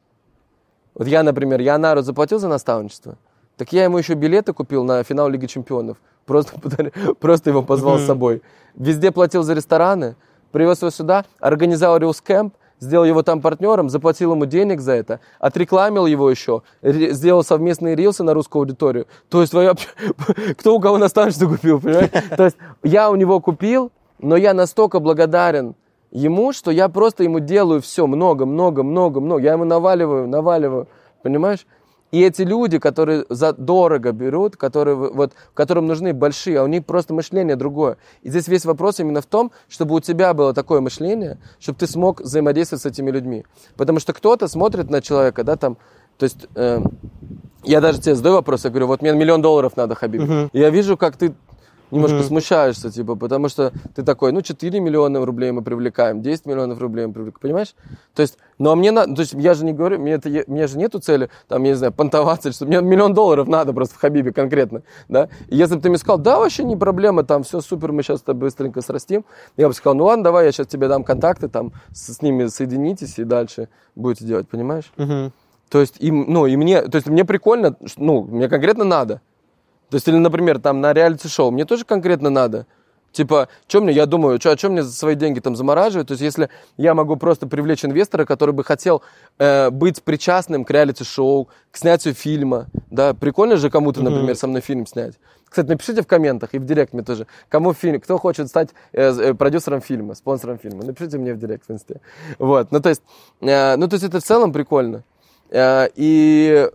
[0.95, 3.18] Вот я, например, я Нару заплатил за наставничество,
[3.59, 5.99] так я ему еще билеты купил на финал Лиги Чемпионов.
[6.26, 6.54] Просто,
[7.20, 8.42] просто его позвал с собой.
[8.74, 10.16] Везде платил за рестораны,
[10.52, 15.20] привез его сюда, организовал Рилс Кэмп, сделал его там партнером, заплатил ему денег за это,
[15.38, 19.06] отрекламил его еще, сделал совместные рилсы на русскую аудиторию.
[19.28, 19.52] То есть,
[20.58, 22.10] кто у кого наставничество купил, понимаешь?
[22.36, 25.74] То есть, я у него купил, но я настолько благодарен
[26.10, 29.42] ему, что я просто ему делаю все много, много, много, много.
[29.42, 30.88] Я ему наваливаю, наваливаю,
[31.22, 31.66] понимаешь?
[32.14, 36.86] И эти люди, которые за дорого берут, которые, вот, которым нужны большие, а у них
[36.86, 37.96] просто мышление другое.
[38.22, 41.88] И здесь весь вопрос именно в том, чтобы у тебя было такое мышление, чтобы ты
[41.88, 43.44] смог взаимодействовать с этими людьми.
[43.76, 45.76] Потому что кто-то смотрит на человека, да, там,
[46.16, 46.78] то есть, э,
[47.64, 50.22] я даже тебе задаю вопрос, я говорю, вот мне миллион долларов надо, Хабиб.
[50.22, 50.50] Uh-huh.
[50.52, 51.34] И я вижу, как ты
[51.95, 52.28] немножко mm-hmm.
[52.28, 57.07] смущаешься, типа, потому что ты такой, ну, 4 миллиона рублей мы привлекаем, 10 миллионов рублей
[57.07, 57.74] мы привлекаем, понимаешь?
[58.14, 60.66] То есть, ну, а мне надо, то есть, я же не говорю, мне, это, мне
[60.66, 63.99] же нету цели, там, я не знаю, понтоваться, что мне миллион долларов надо просто в
[63.99, 65.28] Хабибе конкретно, да?
[65.49, 68.22] И если бы ты мне сказал, да, вообще не проблема, там, все супер, мы сейчас
[68.22, 69.24] это быстренько срастим,
[69.57, 72.47] я бы сказал, ну, ладно, давай, я сейчас тебе дам контакты, там, с, с ними
[72.47, 74.92] соединитесь и дальше будете делать, понимаешь?
[74.97, 75.32] Mm-hmm.
[75.68, 79.20] То есть, им, ну, и мне, то есть, мне прикольно, ну, мне конкретно надо,
[79.95, 82.66] то есть, или, например, там на реалити-шоу, мне тоже конкретно надо.
[83.12, 86.09] Типа, что мне, я думаю, что, о чем мне за свои деньги там замораживать?
[86.09, 89.03] То есть, если я могу просто привлечь инвестора, который бы хотел
[89.38, 94.62] э, быть причастным к реалити-шоу, к снятию фильма, да, прикольно же кому-то, например, со мной
[94.62, 95.14] фильм снять.
[95.49, 99.12] Кстати, напишите в комментах и в директ мне тоже, кому фильм, кто хочет стать э,
[99.12, 100.82] э, продюсером фильма, спонсором фильма.
[100.82, 102.01] Напишите мне в директ в инсте.
[102.40, 103.03] Вот, ну то есть,
[103.42, 105.05] э, ну то есть это в целом прикольно.
[105.55, 106.68] Э, и,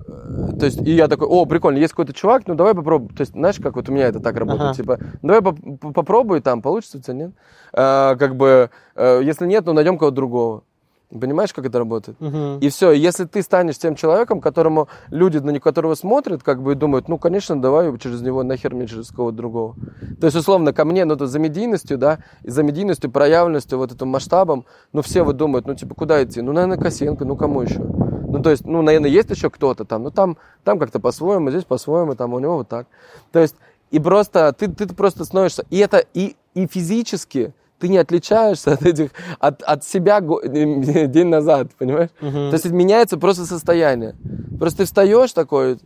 [0.57, 3.13] то есть, и я такой, о, прикольно, есть какой-то чувак, ну давай попробуем.
[3.13, 4.73] То есть, знаешь, как вот у меня это так работает, ага.
[4.73, 5.57] типа, давай поп
[5.93, 7.31] попробуй, там, получится у тебя, нет?
[7.73, 10.63] А, как бы, э, если нет, ну найдем кого-то другого.
[11.09, 12.19] Понимаешь, как это работает?
[12.19, 12.59] Uh-huh.
[12.59, 16.75] И все, если ты станешь тем человеком, которому люди, на которого смотрят, как бы и
[16.75, 19.75] думают, ну, конечно, давай через него нахер мне через кого-то другого.
[20.21, 23.91] То есть, условно, ко мне, ну, то за медийностью, да, и за медийностью, проявленностью, вот
[23.91, 26.41] этим масштабом, ну, все вот думают, ну, типа, куда идти?
[26.41, 27.81] Ну, наверное, Косенко, ну, кому еще?
[28.29, 31.63] Ну, то есть, ну, наверное, есть еще кто-то там, но там, там как-то по-своему, здесь
[31.63, 32.87] по-своему, там у него вот так.
[33.31, 33.55] То есть,
[33.91, 38.85] и просто, ты, ты просто становишься, и это и, и физически, ты не отличаешься от
[38.85, 42.11] этих, от, от себя день назад, понимаешь?
[42.21, 42.31] Угу.
[42.31, 44.15] То есть меняется просто состояние.
[44.59, 45.79] Просто ты встаешь такой,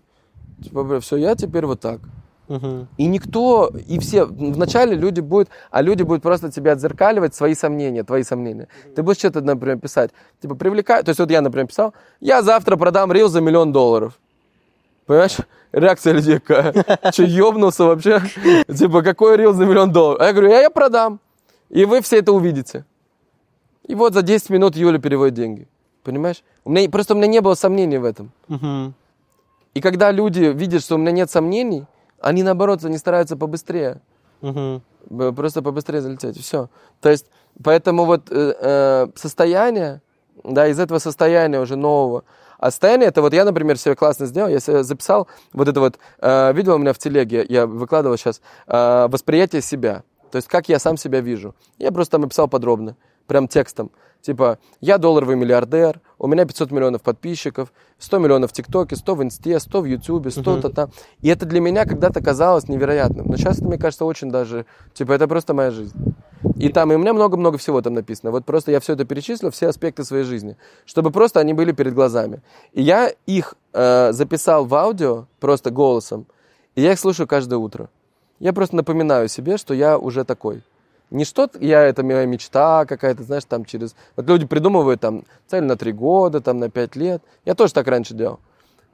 [0.62, 2.02] типа, все, я теперь вот так.
[2.54, 2.88] Угу.
[2.98, 8.04] И никто, и все, вначале люди будут, а люди будут просто тебя отзеркаливать свои сомнения,
[8.04, 8.68] твои сомнения.
[8.86, 8.94] Угу.
[8.96, 12.78] Ты будешь что-то, например, писать, типа, привлекай, то есть вот я, например, писал, я завтра
[12.78, 14.20] продам рил за миллион долларов.
[15.08, 15.38] Понимаешь?
[15.72, 16.74] Реакция людей какая.
[17.12, 18.22] Че, ёбнулся вообще?
[18.68, 20.22] Типа, какой рил за миллион долларов?
[20.22, 21.20] А я говорю, я, я продам.
[21.70, 22.86] И вы все это увидите.
[23.88, 25.68] И вот за 10 минут Юля переводит деньги.
[26.04, 26.44] Понимаешь?
[26.64, 28.32] У меня, просто у меня не было сомнений в этом.
[28.48, 28.94] Угу.
[29.74, 31.86] И когда люди видят, что у меня нет сомнений,
[32.24, 34.02] они наоборот, они стараются побыстрее.
[34.42, 34.82] Угу.
[35.36, 36.40] Просто побыстрее залететь.
[36.40, 36.70] Все.
[37.02, 37.28] То есть,
[37.64, 40.02] поэтому вот э, э, состояние,
[40.44, 42.24] да, из этого состояния уже нового,
[42.60, 46.00] а состояние это вот я, например, себе классно сделал, я себе записал вот это вот,
[46.20, 50.04] э, видел у меня в телеге, я выкладывал сейчас, э, восприятие себя.
[50.32, 51.56] То есть, как я сам себя вижу.
[51.78, 52.96] Я просто там описал подробно,
[53.28, 53.92] прям текстом.
[54.24, 59.24] Типа, я долларовый миллиардер, у меня 500 миллионов подписчиков, 100 миллионов в ТикТоке, 100 в
[59.24, 60.92] Инсте, 100 в Ютубе, 100-то там.
[61.20, 63.28] И это для меня когда-то казалось невероятным.
[63.28, 64.66] Но сейчас это, мне кажется, очень даже...
[64.94, 65.94] Типа, это просто моя жизнь.
[66.56, 68.32] И там, и у меня много-много всего там написано.
[68.32, 70.56] Вот просто я все это перечислил, все аспекты своей жизни,
[70.86, 72.42] чтобы просто они были перед глазами.
[72.72, 76.28] И я их э, записал в аудио, просто голосом,
[76.76, 77.90] и я их слушаю каждое утро.
[78.40, 80.64] Я просто напоминаю себе, что я уже такой.
[81.12, 83.96] Не что я, это моя мечта какая-то, знаешь, там через...
[84.16, 87.22] Вот люди придумывают там цель на три года, там на пять лет.
[87.46, 88.40] Я тоже так раньше делал.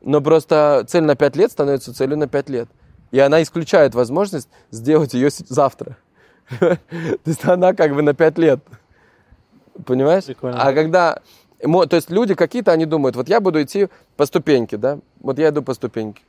[0.02, 2.70] Но просто цель на пять лет становится целью на пять лет.
[3.12, 5.98] И она исключает возможность сделать ее завтра.
[6.60, 6.78] То
[7.26, 8.60] есть она как бы на пять лет.
[9.86, 10.26] Понимаешь?
[10.26, 10.62] Прикольно.
[10.62, 11.20] А когда...
[11.62, 15.00] То есть люди какие-то, они думают, вот я буду идти по ступеньке, да?
[15.20, 16.22] Вот я иду по ступеньке.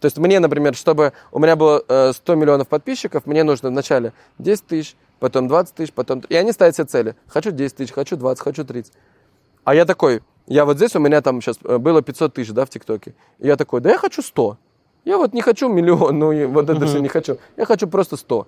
[0.00, 4.66] То есть мне, например, чтобы у меня было 100 миллионов подписчиков, мне нужно вначале 10
[4.66, 6.20] тысяч, потом 20 тысяч, потом...
[6.28, 7.16] И они ставят себе цели.
[7.28, 8.92] Хочу 10 тысяч, хочу 20, хочу 30.
[9.64, 12.66] А я такой, я вот здесь у меня там сейчас э, было 500 тысяч, да,
[12.66, 13.14] в ТикТоке.
[13.38, 14.58] И я такой, да я хочу 100.
[15.06, 17.38] Я вот не хочу миллион, ну и вот это все не хочу.
[17.56, 18.46] Я хочу просто 100.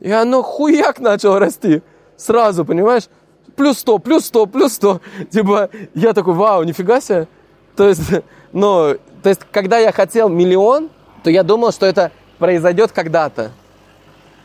[0.00, 1.82] И оно хуяк начало расти.
[2.16, 3.08] Сразу, понимаешь?
[3.54, 5.00] Плюс 100, плюс 100, плюс 100.
[5.30, 7.28] Типа, я такой, вау, нифига себе.
[7.76, 8.10] То есть,
[8.52, 10.90] ну, то есть, когда я хотел миллион,
[11.22, 12.10] то я думал, что это
[12.40, 13.52] произойдет когда-то.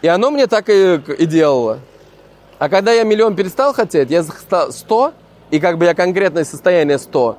[0.04, 1.80] И оно мне так и, и делало.
[2.60, 5.14] А когда я миллион перестал хотеть, я стал 100,
[5.49, 7.38] и как бы я конкретное состояние 100,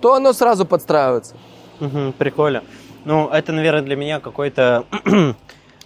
[0.00, 1.34] то оно сразу подстраивается.
[1.80, 2.62] Угу, прикольно.
[3.04, 4.84] Ну, это, наверное, для меня какой-то...
[5.04, 5.34] ну,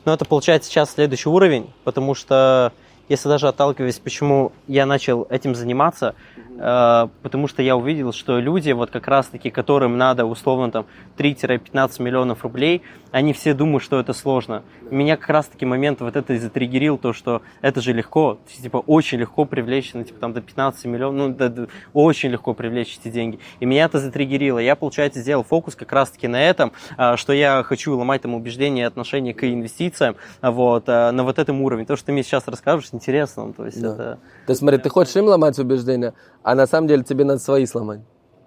[0.05, 2.75] это получается сейчас следующий уровень, потому что
[3.09, 6.15] если даже отталкиваясь, почему я начал этим заниматься,
[6.59, 10.87] э, потому что я увидел, что люди, вот как раз-таки, которым надо условно там
[11.17, 14.63] 3-15 миллионов рублей, они все думают, что это сложно.
[14.91, 19.19] Меня как раз-таки момент вот это и затриггерил, то, что это же легко, типа очень
[19.19, 23.11] легко привлечь, ну, типа там до 15 миллионов, ну, да, да, очень легко привлечь эти
[23.11, 23.39] деньги.
[23.61, 24.59] И меня это затриггерило.
[24.59, 28.83] Я, получается, сделал фокус как раз-таки на этом, э, что я хочу ломать там убеждения
[28.83, 31.87] и отношения к инвестициям, вот, э, на вот этом уровне.
[31.87, 33.53] То, что ты мне сейчас расскажешь, интересно.
[33.53, 33.95] То есть, да.
[33.95, 34.19] это...
[34.47, 37.67] То есть, смотри, ты хочешь им ломать убеждения, а на самом деле тебе надо свои
[37.67, 38.01] сломать.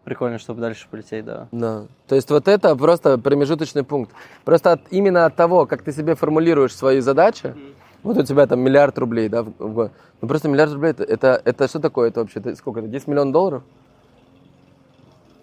[0.03, 1.47] Прикольно, чтобы дальше полететь, да.
[1.51, 1.85] Да.
[2.07, 4.11] То есть вот это просто промежуточный пункт.
[4.43, 7.73] Просто от, именно от того, как ты себе формулируешь свои задачи, mm-hmm.
[8.03, 9.91] вот у тебя там миллиард рублей, да, в, в,
[10.21, 12.09] ну просто миллиард рублей, это, это, это что такое?
[12.09, 12.79] Это вообще, это сколько?
[12.79, 13.63] Это 10 миллионов долларов?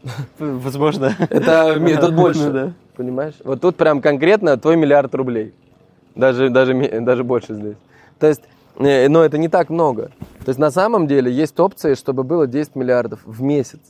[0.39, 1.15] Возможно.
[1.31, 2.73] Это, это больше, да.
[2.97, 3.35] понимаешь?
[3.45, 5.55] Вот тут прям конкретно твой миллиард рублей.
[6.17, 7.77] Даже, даже, даже больше здесь.
[8.19, 8.43] То есть
[8.79, 10.11] но это не так много.
[10.45, 13.81] То есть на самом деле есть опции, чтобы было 10 миллиардов в месяц,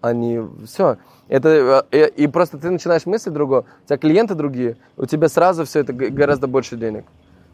[0.00, 0.98] а не все.
[1.28, 5.64] Это, э, и просто ты начинаешь мыслить другого, у тебя клиенты другие, у тебя сразу
[5.64, 7.04] все это гораздо больше денег.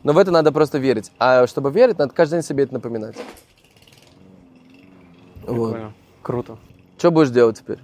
[0.03, 1.11] Но в это надо просто верить.
[1.19, 3.17] А чтобы верить, надо каждый день себе это напоминать.
[5.47, 5.77] Вот.
[6.23, 6.59] Круто.
[6.99, 7.79] Что будешь делать теперь?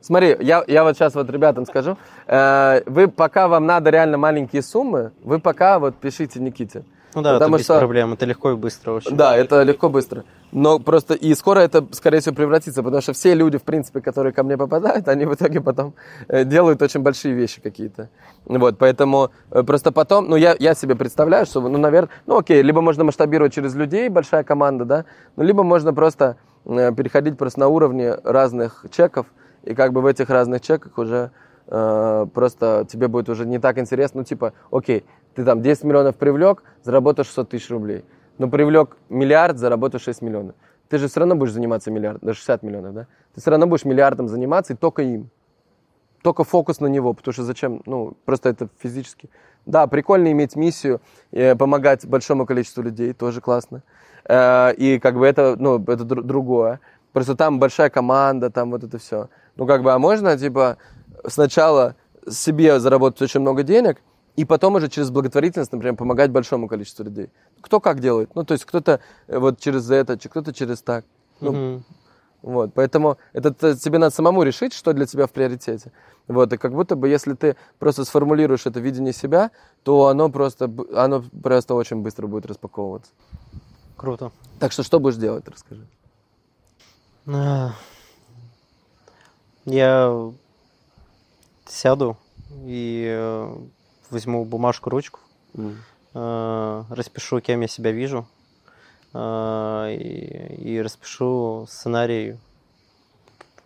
[0.00, 1.96] Смотри, я, я вот сейчас вот ребятам скажу.
[2.26, 6.84] Э, вы пока вам надо реально маленькие суммы, вы пока вот пишите Никите.
[7.16, 7.78] Ну да, Потому это без что...
[7.78, 9.16] проблем, это легко и быстро очень.
[9.16, 10.24] Да, это легко и быстро.
[10.52, 14.34] Но просто и скоро это, скорее всего, превратится, потому что все люди, в принципе, которые
[14.34, 15.94] ко мне попадают, они в итоге потом
[16.28, 18.10] э, делают очень большие вещи какие-то.
[18.44, 22.60] Вот, поэтому э, просто потом, ну, я, я себе представляю, что, ну, наверное, ну, окей,
[22.60, 25.04] либо можно масштабировать через людей, большая команда, да,
[25.36, 26.36] ну, либо можно просто
[26.66, 29.24] э, переходить просто на уровне разных чеков,
[29.64, 31.30] и как бы в этих разных чеках уже
[31.68, 35.04] просто тебе будет уже не так интересно, ну, типа, окей,
[35.36, 38.04] ты там 10 миллионов привлек, заработаешь 600 тысяч рублей.
[38.38, 40.56] Но привлек миллиард, заработаешь 6 миллионов.
[40.88, 43.06] Ты же все равно будешь заниматься миллиардом, даже 60 миллионов, да?
[43.34, 45.28] Ты все равно будешь миллиардом заниматься и только им.
[46.22, 49.28] Только фокус на него, потому что зачем, ну, просто это физически.
[49.66, 51.00] Да, прикольно иметь миссию,
[51.32, 53.82] э, помогать большому количеству людей, тоже классно.
[54.24, 56.80] Э, и как бы это, ну, это другое.
[57.12, 59.28] Просто там большая команда, там вот это все.
[59.56, 60.78] Ну, как бы, а можно, типа,
[61.26, 61.94] сначала
[62.28, 64.00] себе заработать очень много денег,
[64.36, 67.30] и потом уже через благотворительность, например, помогать большому количеству людей.
[67.60, 68.34] Кто как делает?
[68.34, 71.04] Ну, то есть кто-то э, вот через это, кто-то через так.
[71.40, 71.82] Ну, угу.
[72.42, 75.90] Вот, поэтому это тебе надо самому решить, что для тебя в приоритете.
[76.28, 79.50] Вот, и как будто бы, если ты просто сформулируешь это видение себя,
[79.82, 83.10] то оно просто, оно просто очень быстро будет распаковываться.
[83.96, 84.30] Круто.
[84.60, 85.86] Так что что будешь делать, расскажи.
[87.26, 87.72] А,
[89.64, 90.30] я
[91.66, 92.16] сяду
[92.64, 93.56] и э,
[94.10, 95.20] возьму бумажку, ручку,
[95.54, 95.74] mm.
[96.14, 98.26] э, распишу, кем я себя вижу,
[99.14, 102.38] э, и, и распишу сценарий,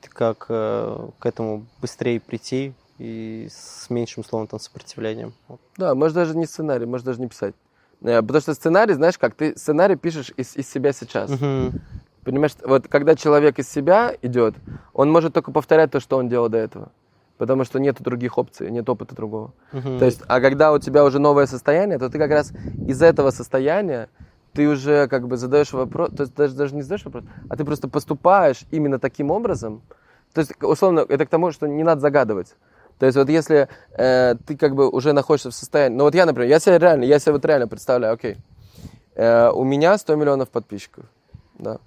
[0.09, 5.33] как э, к этому быстрее прийти и с меньшим словом там сопротивлением.
[5.77, 7.55] Да, может даже не сценарий, может даже не писать.
[8.03, 11.31] Э, потому что сценарий, знаешь, как ты сценарий пишешь из, из себя сейчас.
[11.31, 11.73] Угу.
[12.25, 14.55] Понимаешь, вот когда человек из себя идет,
[14.93, 16.93] он может только повторять то, что он делал до этого
[17.41, 19.53] потому что нет других опций, нет опыта другого.
[19.73, 19.99] Uh-huh.
[19.99, 22.53] То есть, а когда у тебя уже новое состояние, то ты как раз
[22.87, 24.09] из этого состояния
[24.53, 27.65] ты уже как бы задаешь вопрос, то есть даже, даже не задаешь вопрос, а ты
[27.65, 29.83] просто поступаешь именно таким образом.
[30.35, 32.55] То есть, условно, это к тому, что не надо загадывать.
[32.99, 36.27] То есть вот если э, ты как бы уже находишься в состоянии, ну вот я,
[36.27, 38.37] например, я себе реально, я себе вот реально представляю, окей,
[39.21, 41.05] Э, у меня 100 миллионов подписчиков.
[41.59, 41.79] Да.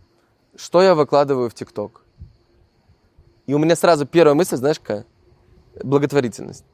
[0.56, 2.02] Что я выкладываю в ТикТок?
[3.48, 5.06] И у меня сразу первая мысль, знаешь, какая?
[5.82, 6.66] Благотворительность.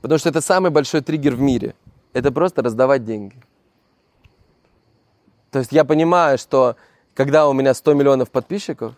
[0.00, 1.74] Потому что это самый большой триггер в мире.
[2.12, 3.36] Это просто раздавать деньги.
[5.50, 6.76] То есть я понимаю, что
[7.14, 8.94] когда у меня 100 миллионов подписчиков,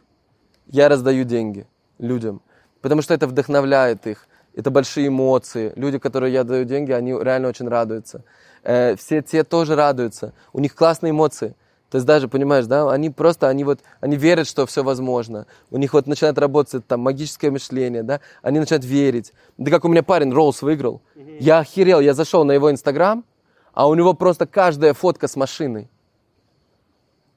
[0.67, 1.67] я раздаю деньги
[1.99, 2.43] людям.
[2.81, 4.27] Потому что это вдохновляет их.
[4.55, 5.73] Это большие эмоции.
[5.77, 8.25] Люди, которые я даю деньги, они реально очень радуются.
[8.63, 10.33] Э, все те тоже радуются.
[10.53, 11.55] У них классные эмоции.
[11.91, 15.47] То есть даже, понимаешь, да, они просто, они вот, они верят, что все возможно.
[15.71, 19.33] У них вот начинает работать там магическое мышление, да, они начинают верить.
[19.57, 21.01] Да как у меня парень Роллс выиграл.
[21.15, 21.37] Mm-hmm.
[21.41, 23.25] Я охерел, я зашел на его Инстаграм,
[23.73, 25.89] а у него просто каждая фотка с машиной.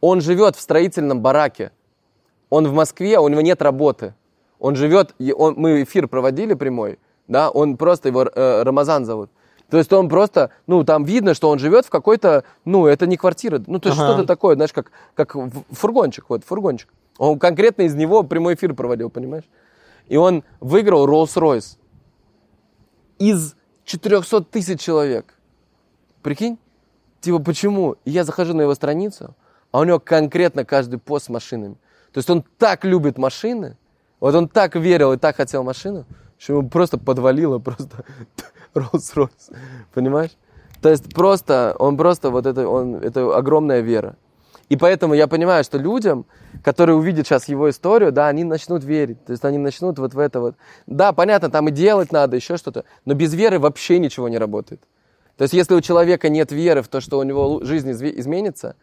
[0.02, 1.72] Он живет в строительном бараке.
[2.50, 4.16] Он в Москве, а у него нет работы.
[4.58, 9.30] Он живет, он, мы эфир проводили прямой, да, он просто, его э, Рамазан зовут.
[9.70, 13.18] То есть он просто, ну, там видно, что он живет в какой-то, ну, это не
[13.18, 14.14] квартира, ну, то есть ага.
[14.14, 15.36] что-то такое, знаешь, как, как
[15.72, 16.90] фургончик, вот, фургончик.
[17.18, 19.44] Он конкретно из него прямой эфир проводил, понимаешь?
[20.08, 21.78] И он выиграл Rolls-Royce
[23.20, 23.56] из
[23.86, 25.36] 400 тысяч человек.
[26.24, 26.58] Прикинь?
[27.22, 27.98] Типа, почему?
[28.06, 29.36] И я захожу на его страницу,
[29.72, 31.76] а у него конкретно каждый пост с машинами.
[32.12, 33.78] То есть он так любит машины,
[34.20, 36.06] вот он так верил и так хотел машину,
[36.40, 38.04] что ему просто подвалило просто
[38.74, 39.56] Rolls-Royce.
[39.94, 40.32] Понимаешь?
[40.82, 44.16] То есть просто, он просто вот это, он, это огромная вера.
[44.70, 46.26] И поэтому я понимаю, что людям,
[46.64, 49.24] которые увидят сейчас его историю, да, они начнут верить.
[49.26, 50.56] То есть они начнут вот в это вот.
[50.86, 52.86] Да, понятно, там и делать надо, еще что-то.
[53.06, 54.82] Но без веры вообще ничего не работает.
[55.38, 58.76] То есть если у человека нет веры в то, что у него жизнь изменится,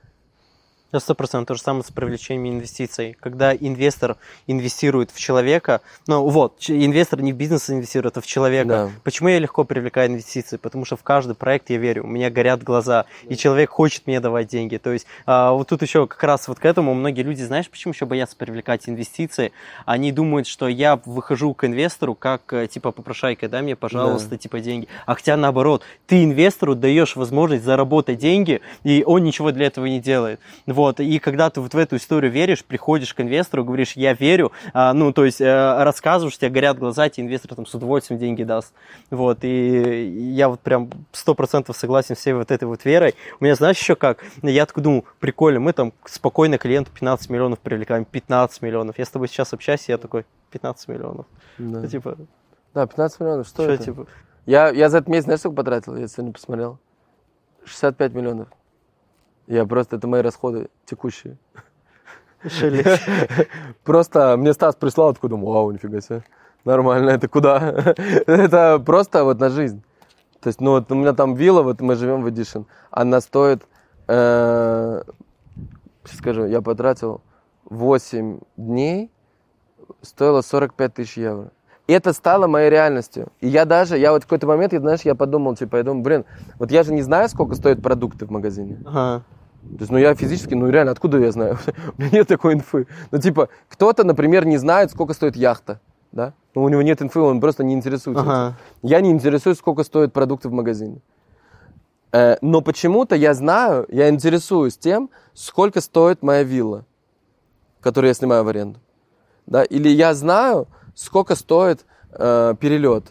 [1.01, 3.17] Сто процентов то же самое с привлечением инвестиций.
[3.21, 4.17] Когда инвестор
[4.47, 8.69] инвестирует в человека, ну вот, инвестор не в бизнес инвестирует, а в человека.
[8.69, 8.91] Да.
[9.05, 10.57] Почему я легко привлекаю инвестиции?
[10.57, 14.21] Потому что в каждый проект я верю, у меня горят глаза, и человек хочет мне
[14.21, 14.77] давать деньги.
[14.79, 17.93] То есть а, вот тут еще как раз вот к этому многие люди, знаешь, почему
[17.93, 19.53] еще боятся привлекать инвестиции?
[19.85, 24.39] Они думают, что я выхожу к инвестору как э, типа попрошайка, дай мне, пожалуйста, да.
[24.39, 24.89] типа деньги.
[25.05, 30.01] А хотя наоборот, ты инвестору даешь возможность заработать деньги, и он ничего для этого не
[30.01, 30.41] делает.
[30.67, 34.13] Вот вот, и когда ты вот в эту историю веришь, приходишь к инвестору, говоришь, я
[34.13, 38.21] верю, а, ну, то есть а, рассказываешь, тебе горят глаза, тебе инвестор там с удовольствием
[38.21, 38.73] деньги даст.
[39.11, 43.17] Вот, и я вот прям сто процентов согласен с всей вот этой вот верой.
[43.41, 44.23] У меня, знаешь, еще как?
[44.43, 48.97] Я такой думаю, прикольно, мы там спокойно клиенту 15 миллионов привлекаем, 15 миллионов.
[48.99, 51.27] Я с тобой сейчас общаюсь, я такой, 15 миллионов.
[51.59, 51.81] Да.
[51.81, 52.17] Ну, типа...
[52.75, 53.85] Да, 15 миллионов, что, что это?
[53.85, 54.07] Типа...
[54.45, 55.97] Я, я за этот месяц, знаешь, сколько потратил?
[55.97, 56.79] Я сегодня посмотрел.
[57.65, 58.49] 65 миллионов.
[59.47, 61.37] Я просто, это мои расходы текущие.
[63.85, 66.23] Просто мне Стас прислал, откуда думаю, вау, нифига себе.
[66.65, 67.59] Нормально, это куда?
[68.27, 69.83] это просто вот на жизнь.
[70.41, 73.63] То есть, ну вот у меня там вилла, вот мы живем в Эдишн, она стоит,
[74.09, 75.03] э,
[76.05, 77.21] скажу, я потратил
[77.71, 79.11] 8 дней,
[80.03, 81.51] стоило 45 тысяч евро.
[81.87, 83.29] И это стало моей реальностью.
[83.41, 86.03] И я даже, я вот в какой-то момент, я, знаешь, я подумал, типа, я думаю,
[86.03, 86.25] блин,
[86.59, 88.79] вот я же не знаю, сколько стоят продукты в магазине.
[88.85, 89.23] Ага.
[89.71, 91.59] То есть, ну, я физически, ну, реально, откуда я знаю?
[91.99, 92.87] У меня нет такой инфы.
[93.11, 95.81] Ну, типа, кто-то, например, не знает, сколько стоит яхта,
[96.13, 96.35] да?
[96.55, 98.23] Ну, у него нет инфы, он просто не интересуется.
[98.23, 98.57] Ага.
[98.83, 101.01] Я не интересуюсь, сколько стоят продукты в магазине.
[102.13, 106.87] Э, но почему-то я знаю, я интересуюсь тем, сколько стоит моя вилла,
[107.81, 108.81] которую я снимаю в аренду.
[109.47, 109.65] Да?
[109.65, 113.05] Или я знаю, сколько стоит э, перелет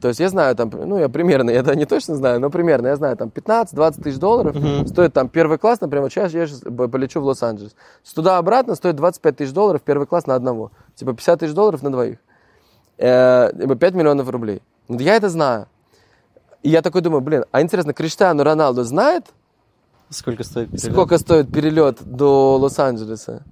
[0.00, 2.88] то есть я знаю там, ну я примерно, я это не точно знаю, но примерно
[2.88, 4.86] я знаю там 15-20 тысяч долларов uh-huh.
[4.86, 7.74] стоит там первый класс, например, сейчас я сейчас полечу в Лос-Анджелес.
[8.14, 10.72] Туда-обратно стоит 25 тысяч долларов первый класс на одного.
[10.94, 12.18] Типа 50 тысяч долларов на двоих.
[12.98, 14.62] Э, 5 миллионов рублей.
[14.88, 15.66] Вот я это знаю.
[16.62, 19.26] И я такой думаю, блин, а интересно, Криштиану Роналду знает,
[20.08, 20.92] Сколько стоит перелет?
[20.92, 23.42] Сколько стоит перелет до Лос-Анджелеса?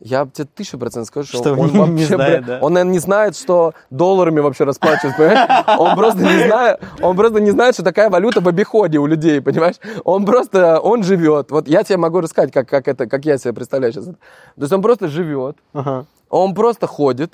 [0.00, 2.58] Я тебе тысячу процентов скажу, что, что он, вообще, не знает, да?
[2.62, 5.64] он, наверное, не знает, что долларами вообще расплачиваются, понимаешь?
[5.78, 9.40] Он просто не знает, он просто не знает, что такая валюта в обиходе у людей,
[9.40, 9.76] понимаешь?
[10.04, 11.50] Он просто, он живет.
[11.50, 14.04] Вот я тебе могу рассказать, как, как это, как я себе представляю сейчас.
[14.04, 14.14] То
[14.60, 16.06] есть он просто живет, ага.
[16.30, 17.32] он просто ходит,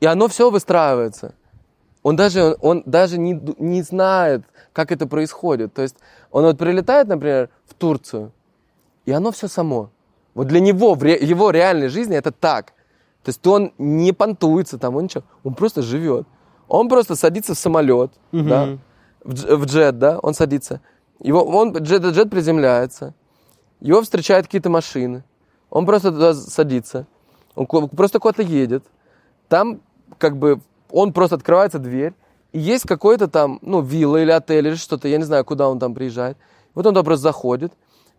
[0.00, 1.34] и оно все выстраивается.
[2.02, 4.42] Он даже, он даже не, не знает,
[4.74, 5.72] как это происходит.
[5.72, 5.96] То есть
[6.30, 8.30] он вот прилетает, например, в Турцию,
[9.06, 9.88] и оно все само.
[10.34, 12.72] Вот для него, в ре, его реальной жизни это так.
[13.22, 16.26] То есть он не понтуется там, он ничего, он просто живет.
[16.68, 18.42] Он просто садится в самолет, угу.
[18.42, 18.78] да,
[19.22, 20.80] в, в джет, да, он садится.
[21.20, 23.14] Его, он, джет, джет приземляется,
[23.80, 25.24] его встречают какие-то машины,
[25.70, 27.06] он просто туда садится,
[27.54, 28.84] он просто куда-то едет.
[29.48, 29.80] Там
[30.18, 30.60] как бы
[30.90, 32.14] он просто открывается дверь,
[32.52, 35.78] и есть какой-то там, ну, вилла или отель или что-то, я не знаю, куда он
[35.78, 36.36] там приезжает.
[36.74, 37.72] Вот он туда просто заходит,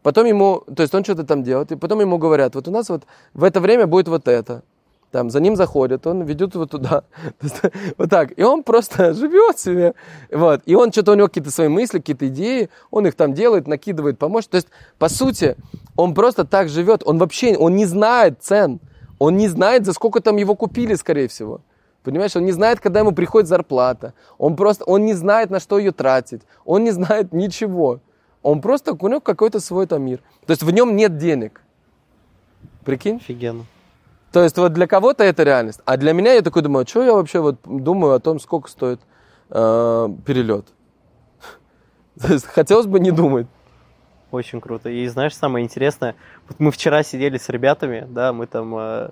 [0.06, 2.90] Потом ему, то есть он что-то там делает, и потом ему говорят, вот у нас
[2.90, 4.62] вот в это время будет вот это.
[5.10, 7.06] Там за ним заходят, он ведет его туда.
[7.98, 8.38] вот так.
[8.38, 9.96] И он просто живет себе.
[10.32, 10.62] Вот.
[10.68, 14.20] И он что-то у него какие-то свои мысли, какие-то идеи, он их там делает, накидывает,
[14.20, 14.52] поможет.
[14.52, 14.68] То есть,
[15.00, 15.56] по сути,
[15.96, 17.02] он просто так живет.
[17.04, 18.80] Он вообще, он не знает цен.
[19.18, 21.62] Он не знает, за сколько там его купили, скорее всего.
[22.04, 24.14] Понимаешь, он не знает, когда ему приходит зарплата.
[24.38, 26.44] Он просто, он не знает, на что ее тратить.
[26.64, 28.02] Он не знает ничего.
[28.46, 30.20] Он просто, него какой-то свой там мир.
[30.46, 31.62] То есть в нем нет денег.
[32.84, 33.16] Прикинь?
[33.16, 33.66] Офигенно.
[34.32, 35.82] То есть вот для кого-то это реальность.
[35.86, 39.02] А для меня я такой думаю, что я вообще вот думаю о том, сколько стоит
[39.50, 40.68] э, перелет.
[42.22, 43.48] То есть хотелось бы не думать.
[44.30, 44.92] Очень круто.
[44.92, 46.14] И знаешь, самое интересное,
[46.48, 49.10] вот мы вчера сидели с ребятами, да, мы там, э,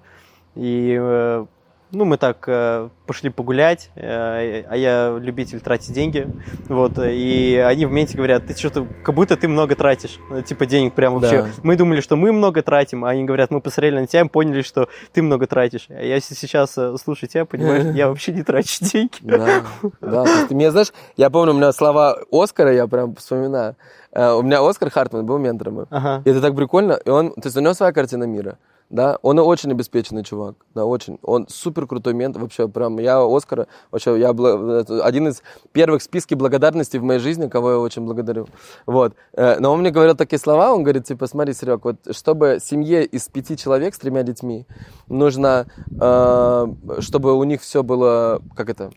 [0.53, 1.45] и э,
[1.93, 6.27] ну, мы так э, пошли погулять, э, а я любитель тратить деньги,
[6.67, 10.65] вот, и они в моменте говорят, ты что-то, как будто ты много тратишь, ну, типа
[10.65, 11.43] денег прям вообще.
[11.43, 11.49] Да.
[11.61, 14.63] Мы думали, что мы много тратим, а они говорят, мы посмотрели на тебя и поняли,
[14.63, 15.85] что ты много тратишь.
[15.89, 19.13] А я сейчас э, слушаю тебя, понимаешь, я вообще не трачу деньги.
[19.21, 19.63] Да,
[20.01, 23.75] да, ты мне знаешь, я помню, у меня слова Оскара, я прям вспоминаю.
[24.11, 25.87] У меня Оскар Хартман был ментором.
[25.89, 26.21] Ага.
[26.25, 26.93] И это так прикольно.
[26.93, 28.57] И он, то есть у него своя картина мира
[28.93, 31.17] да, он очень обеспеченный чувак, да, очень.
[31.23, 35.41] Он супер крутой мент, вообще, прям, я Оскара, вообще, я один из
[35.71, 38.47] первых в списке благодарности в моей жизни, кого я очень благодарю,
[38.85, 39.15] вот.
[39.33, 43.03] Э, но он мне говорил такие слова, он говорит, типа, смотри, Серег, вот, чтобы семье
[43.03, 44.67] из пяти человек с тремя детьми,
[45.07, 45.65] нужно,
[45.99, 46.67] э,
[46.99, 48.91] чтобы у них все было, как это,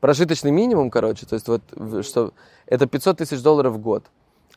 [0.00, 1.62] прожиточный минимум, короче, то есть вот,
[2.04, 2.32] что
[2.66, 4.06] это 500 тысяч долларов в год.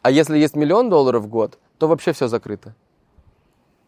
[0.01, 2.73] А если есть миллион долларов в год, то вообще все закрыто.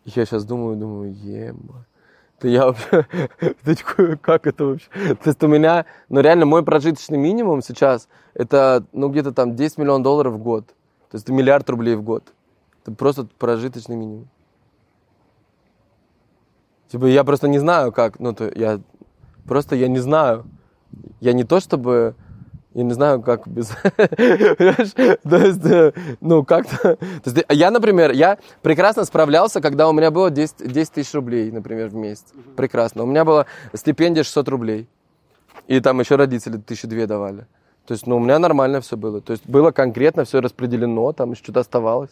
[0.05, 1.85] Я сейчас думаю, думаю, ема.
[2.41, 3.05] Да я вообще,
[4.21, 4.87] как это вообще?
[4.91, 9.77] То есть у меня, ну реально мой прожиточный минимум сейчас, это ну где-то там 10
[9.77, 10.65] миллионов долларов в год.
[11.11, 12.33] То есть это миллиард рублей в год.
[12.81, 14.27] Это просто прожиточный минимум.
[16.87, 18.81] Типа я просто не знаю как, ну то я
[19.45, 20.45] просто я не знаю.
[21.19, 22.15] Я не то чтобы
[22.73, 23.67] я не знаю, как без...
[23.97, 25.91] То есть, э,
[26.21, 26.97] ну, как-то...
[27.49, 31.95] Я, например, я прекрасно справлялся, когда у меня было 10, 10 тысяч рублей, например, в
[31.95, 32.27] месяц.
[32.55, 33.03] Прекрасно.
[33.03, 34.87] У меня была стипендия 600 рублей.
[35.67, 37.45] И там еще родители тысячи две давали.
[37.85, 39.19] То есть, ну, у меня нормально все было.
[39.19, 42.11] То есть, было конкретно все распределено, там еще что-то оставалось.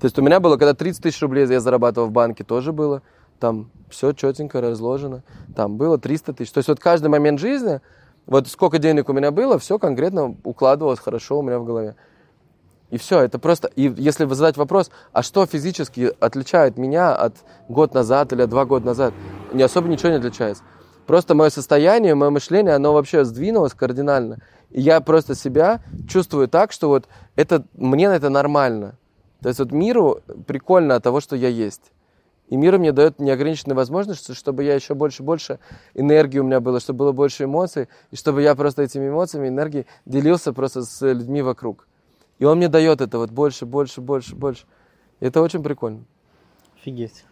[0.00, 3.02] То есть, у меня было, когда 30 тысяч рублей я зарабатывал в банке, тоже было.
[3.38, 5.22] Там все четенько разложено.
[5.54, 6.50] Там было 300 тысяч.
[6.50, 7.80] То есть, вот каждый момент жизни
[8.26, 11.96] вот сколько денег у меня было, все конкретно укладывалось хорошо у меня в голове.
[12.90, 13.68] И все, это просто...
[13.68, 17.36] И если вы задать вопрос, а что физически отличает меня от
[17.68, 19.14] год назад или два года назад,
[19.52, 20.62] не особо ничего не отличается.
[21.06, 24.38] Просто мое состояние, мое мышление, оно вообще сдвинулось кардинально.
[24.70, 28.98] И я просто себя чувствую так, что вот это, мне это нормально.
[29.40, 31.91] То есть вот миру прикольно от того, что я есть.
[32.52, 35.58] И мир мне дает неограниченные возможности, чтобы я еще больше и больше
[35.94, 39.86] энергии у меня было, чтобы было больше эмоций, и чтобы я просто этими эмоциями, энергией
[40.04, 41.88] делился просто с людьми вокруг.
[42.38, 44.64] И он мне дает это вот больше, больше, больше, больше.
[45.20, 46.04] И это очень прикольно.
[46.76, 47.24] Офигеть.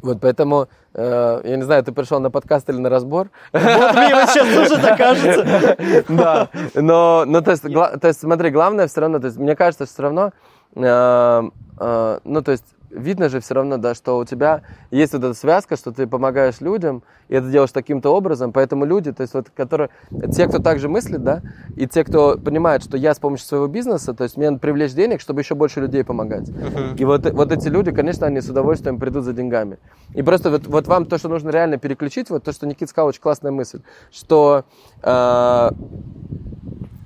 [0.00, 3.28] Вот поэтому, э, я не знаю, ты пришел на подкаст или на разбор.
[3.52, 5.76] Вот мне вот сейчас тоже так кажется.
[6.08, 9.54] Да, но, но то, есть, гла, то есть, смотри, главное все равно, то есть, мне
[9.54, 10.32] кажется, все равно,
[10.76, 11.42] э,
[11.78, 12.64] э, ну, то есть,
[12.94, 16.60] видно же все равно, да, что у тебя есть вот эта связка, что ты помогаешь
[16.60, 19.90] людям, и это делаешь таким-то образом, поэтому люди, то есть вот, которые,
[20.34, 21.42] те, кто также мыслит, да,
[21.76, 24.92] и те, кто понимает, что я с помощью своего бизнеса, то есть мне надо привлечь
[24.92, 26.48] денег, чтобы еще больше людей помогать.
[26.48, 26.96] Uh-huh.
[26.96, 29.78] И вот, вот эти люди, конечно, они с удовольствием придут за деньгами.
[30.14, 33.08] И просто вот, вот вам то, что нужно реально переключить, вот то, что Никит сказал,
[33.08, 33.80] очень классная мысль,
[34.10, 34.64] что
[35.02, 35.70] э,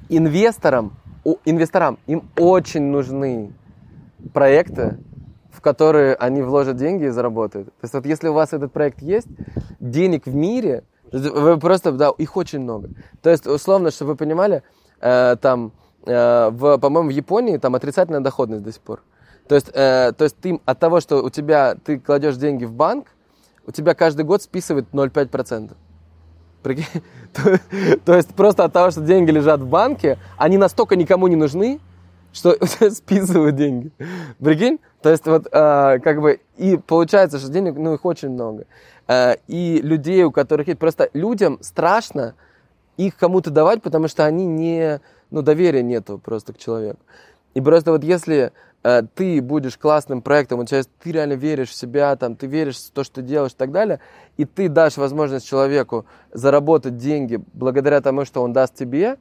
[0.09, 0.93] инвесторам,
[1.45, 3.53] инвесторам им очень нужны
[4.32, 4.99] проекты,
[5.61, 7.68] которые они вложат деньги и заработают.
[7.68, 9.28] То есть вот если у вас этот проект есть,
[9.80, 12.90] денег в мире, вы просто, да, их очень много.
[13.22, 14.62] То есть, условно, чтобы вы понимали,
[15.00, 15.72] э, там,
[16.04, 19.02] э, в, по-моему, в Японии там отрицательная доходность до сих пор.
[19.48, 22.72] То есть, э, то есть ты от того, что у тебя, ты кладешь деньги в
[22.72, 23.07] банк,
[23.66, 25.72] у тебя каждый год списывает 0,5%.
[26.62, 26.84] Прикинь?
[27.32, 27.61] То,
[28.04, 31.80] то есть просто от того, что деньги лежат в банке, они настолько никому не нужны,
[32.37, 32.57] что
[32.91, 33.91] списывают деньги.
[34.39, 34.78] Прикинь?
[35.03, 38.66] То есть вот э, как бы и получается, что денег, ну их очень много.
[39.09, 42.34] Э, и людей, у которых есть, просто людям страшно
[42.97, 47.01] их кому-то давать, потому что они не, ну доверия нету просто к человеку.
[47.55, 51.74] И просто вот если э, ты будешь классным проектом, вот сейчас ты реально веришь в
[51.74, 54.01] себя, там, ты веришь в то, что ты делаешь и так далее,
[54.37, 59.16] и ты дашь возможность человеку заработать деньги благодаря тому, что он даст тебе,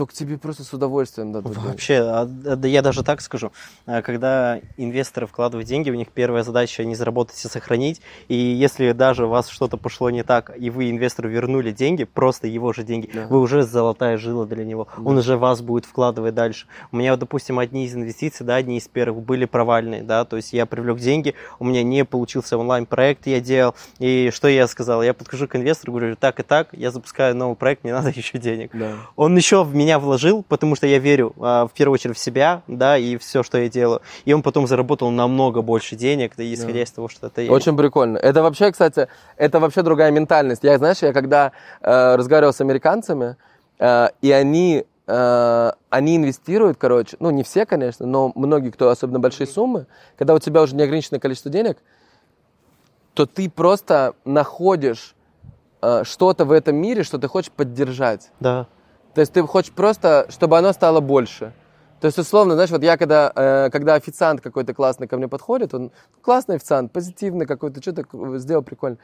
[0.00, 1.58] то к тебе просто с удовольствием дадут.
[1.58, 3.52] Вообще, а, да я даже так скажу,
[3.84, 8.92] а, когда инвесторы вкладывают деньги, у них первая задача не заработать и сохранить, и если
[8.92, 12.82] даже у вас что-то пошло не так, и вы инвестору вернули деньги, просто его же
[12.82, 13.26] деньги, да.
[13.26, 15.02] вы уже золотая жила для него, да.
[15.04, 16.66] он уже вас будет вкладывать дальше.
[16.92, 20.54] У меня, допустим, одни из инвестиций, да, одни из первых были провальные, да, то есть
[20.54, 25.02] я привлек деньги, у меня не получился онлайн-проект, я делал, и что я сказал?
[25.02, 28.38] Я подхожу к инвестору, говорю, так и так, я запускаю новый проект, мне надо еще
[28.38, 28.70] денег.
[28.72, 28.94] Да.
[29.16, 32.62] Он еще в меня вложил, потому что я верю а, в первую очередь в себя,
[32.66, 34.02] да, и все, что я делаю.
[34.24, 36.82] И он потом заработал намного больше денег, да, исходя да.
[36.82, 37.42] из того, что это.
[37.52, 38.18] Очень прикольно.
[38.18, 40.62] Это вообще, кстати, это вообще другая ментальность.
[40.62, 43.36] Я, знаешь, я когда э, разговаривал с американцами,
[43.78, 49.18] э, и они э, они инвестируют, короче, ну не все, конечно, но многие, кто особенно
[49.18, 49.86] большие суммы,
[50.16, 51.78] когда у тебя уже неограниченное количество денег,
[53.14, 55.14] то ты просто находишь
[55.82, 58.30] э, что-то в этом мире, что ты хочешь поддержать.
[58.40, 58.66] Да.
[59.14, 61.52] То есть ты хочешь просто, чтобы оно стало больше.
[62.00, 65.74] То есть, условно, знаешь, вот я когда, э, когда официант какой-то классный ко мне подходит,
[65.74, 65.90] он
[66.22, 68.04] классный официант, позитивный какой-то, что-то
[68.38, 68.96] сделал прикольно,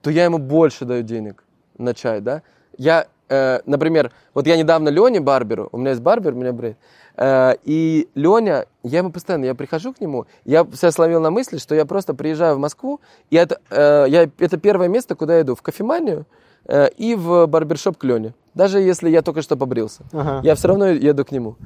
[0.00, 1.42] то я ему больше даю денег
[1.76, 2.42] на чай, да.
[2.78, 6.76] Я, э, например, вот я недавно Лене Барберу, у меня есть барбер, у меня брейд,
[7.16, 11.58] э, и Леня, я ему постоянно, я прихожу к нему, я себя словил на мысли,
[11.58, 13.00] что я просто приезжаю в Москву,
[13.30, 16.26] и это, э, я, это первое место, куда я иду, в кофеманию
[16.66, 18.34] э, и в барбершоп к Лене.
[18.56, 20.02] Даже если я только что побрился.
[20.12, 20.40] Ага.
[20.42, 21.56] Я все равно еду к нему.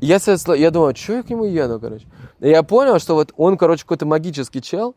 [0.00, 0.18] Я,
[0.56, 2.06] я думаю, что я к нему еду, короче.
[2.40, 4.96] И я понял, что вот он, короче, какой-то магический чел.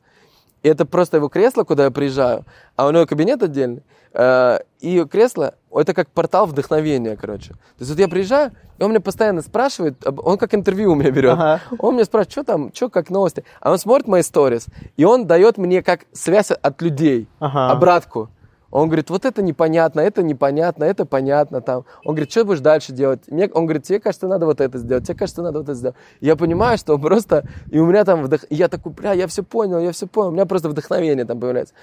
[0.64, 2.46] И это просто его кресло, куда я приезжаю.
[2.78, 3.84] А у него кабинет отдельный.
[4.14, 7.50] Э, и кресло, это как портал вдохновения, короче.
[7.50, 11.12] То есть вот я приезжаю, и он меня постоянно спрашивает, он как интервью у меня
[11.12, 11.34] берет.
[11.34, 11.60] Ага.
[11.80, 13.44] Он меня спрашивает, что там, что как новости.
[13.60, 17.72] А он смотрит мои сторис, и он дает мне как связь от людей, ага.
[17.72, 18.30] обратку.
[18.72, 21.86] Он говорит, вот это непонятно, это непонятно, это понятно там.
[22.06, 23.22] Он говорит, что будешь дальше делать?
[23.28, 25.96] Мне, он говорит, тебе кажется, надо вот это сделать, тебе кажется, надо вот это сделать.
[26.22, 28.42] Я понимаю, что просто, и у меня там, вдох...
[28.50, 31.74] я такой, бля, я все понял, я все понял, у меня просто вдохновение там появляется.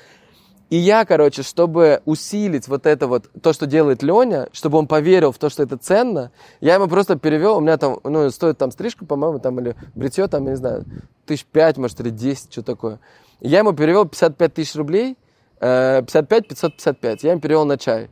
[0.70, 5.32] И я, короче, чтобы усилить вот это вот, то, что делает Леня, чтобы он поверил
[5.32, 6.30] в то, что это ценно,
[6.60, 10.26] я ему просто перевел, у меня там, ну, стоит там стрижка, по-моему, там, или бритье,
[10.28, 10.84] там, я не знаю,
[11.24, 13.00] тысяч пять, может, или десять, что такое.
[13.40, 15.16] я ему перевел 55 тысяч рублей,
[15.60, 17.22] 55 555.
[17.24, 18.10] Я им перевел на чай.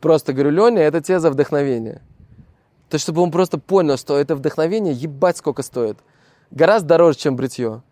[0.00, 2.02] Просто говорю, Леня, это тебе за вдохновение.
[2.88, 5.98] То есть, чтобы он просто понял, что это вдохновение, ебать, сколько стоит.
[6.50, 7.82] Гораздо дороже, чем бритье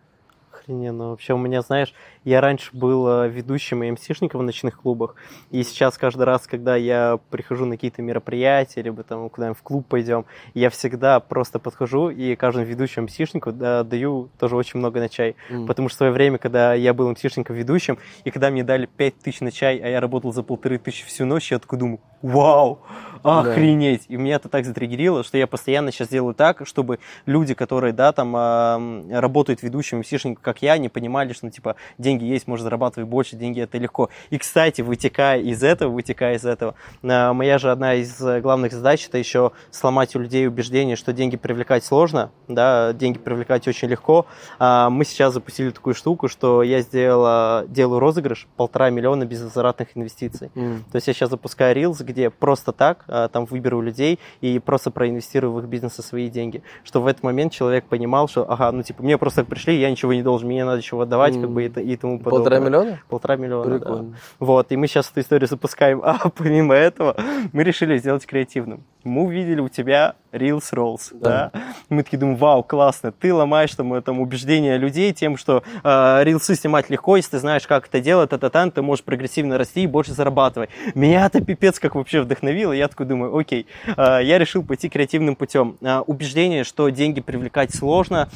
[0.67, 1.09] охрененно.
[1.09, 1.93] Вообще у меня, знаешь,
[2.27, 5.15] я раньше был э, ведущим и МСишником в ночных клубах,
[5.49, 9.87] и сейчас каждый раз, когда я прихожу на какие-то мероприятия, либо там куда-нибудь в клуб
[9.87, 15.07] пойдем, я всегда просто подхожу и каждому ведущему МСишнику да, даю тоже очень много на
[15.07, 15.37] чай.
[15.49, 15.67] Mm.
[15.67, 19.19] Потому что в свое время, когда я был МСишником ведущим, и когда мне дали 5
[19.19, 22.79] тысяч на чай, а я работал за полторы тысячи всю ночь, я такой думаю, вау,
[23.23, 24.05] охренеть.
[24.07, 24.13] Да.
[24.13, 28.11] И меня это так затриггерило, что я постоянно сейчас делаю так, чтобы люди, которые, да,
[28.11, 33.09] там работают ведущим МСишником, как я, не понимали, что, ну, типа, деньги есть, можно зарабатывать
[33.09, 34.09] больше, деньги это легко.
[34.29, 39.07] И, кстати, вытекая из этого, вытекая из этого, э, моя же одна из главных задач,
[39.07, 44.25] это еще сломать у людей убеждение, что деньги привлекать сложно, да, деньги привлекать очень легко.
[44.59, 50.51] Э, мы сейчас запустили такую штуку, что я сделал, делаю розыгрыш полтора миллиона безвозвратных инвестиций.
[50.55, 50.79] Mm.
[50.91, 54.91] То есть я сейчас запускаю Reels, где просто так, э, там выберу людей и просто
[54.91, 56.63] проинвестирую в их бизнес свои деньги.
[56.83, 60.13] Что в этот момент человек понимал, что, ага, ну, типа, мне просто пришли, я ничего
[60.13, 61.41] не должен мне надо еще отдавать, mm.
[61.41, 62.31] как бы, и, и тому подобное.
[62.31, 62.99] Полтора миллиона?
[63.09, 64.03] Полтора миллиона, Прикольно.
[64.03, 64.17] да.
[64.39, 67.15] Вот, и мы сейчас эту историю запускаем, а помимо этого
[67.53, 68.83] мы решили сделать креативным.
[69.03, 71.51] Мы увидели у тебя Reels Rolls, да.
[71.53, 71.61] да?
[71.89, 76.55] Мы такие думаем, вау, классно, ты ломаешь там, там убеждения людей тем, что э, рилсы
[76.55, 79.87] снимать легко, если ты знаешь, как это делать, та та ты можешь прогрессивно расти и
[79.87, 80.69] больше зарабатывать.
[80.95, 85.35] Меня это пипец как вообще вдохновило, я такой думаю, окей, э, я решил пойти креативным
[85.35, 85.77] путем.
[85.81, 88.29] Э, убеждение, что деньги привлекать сложно,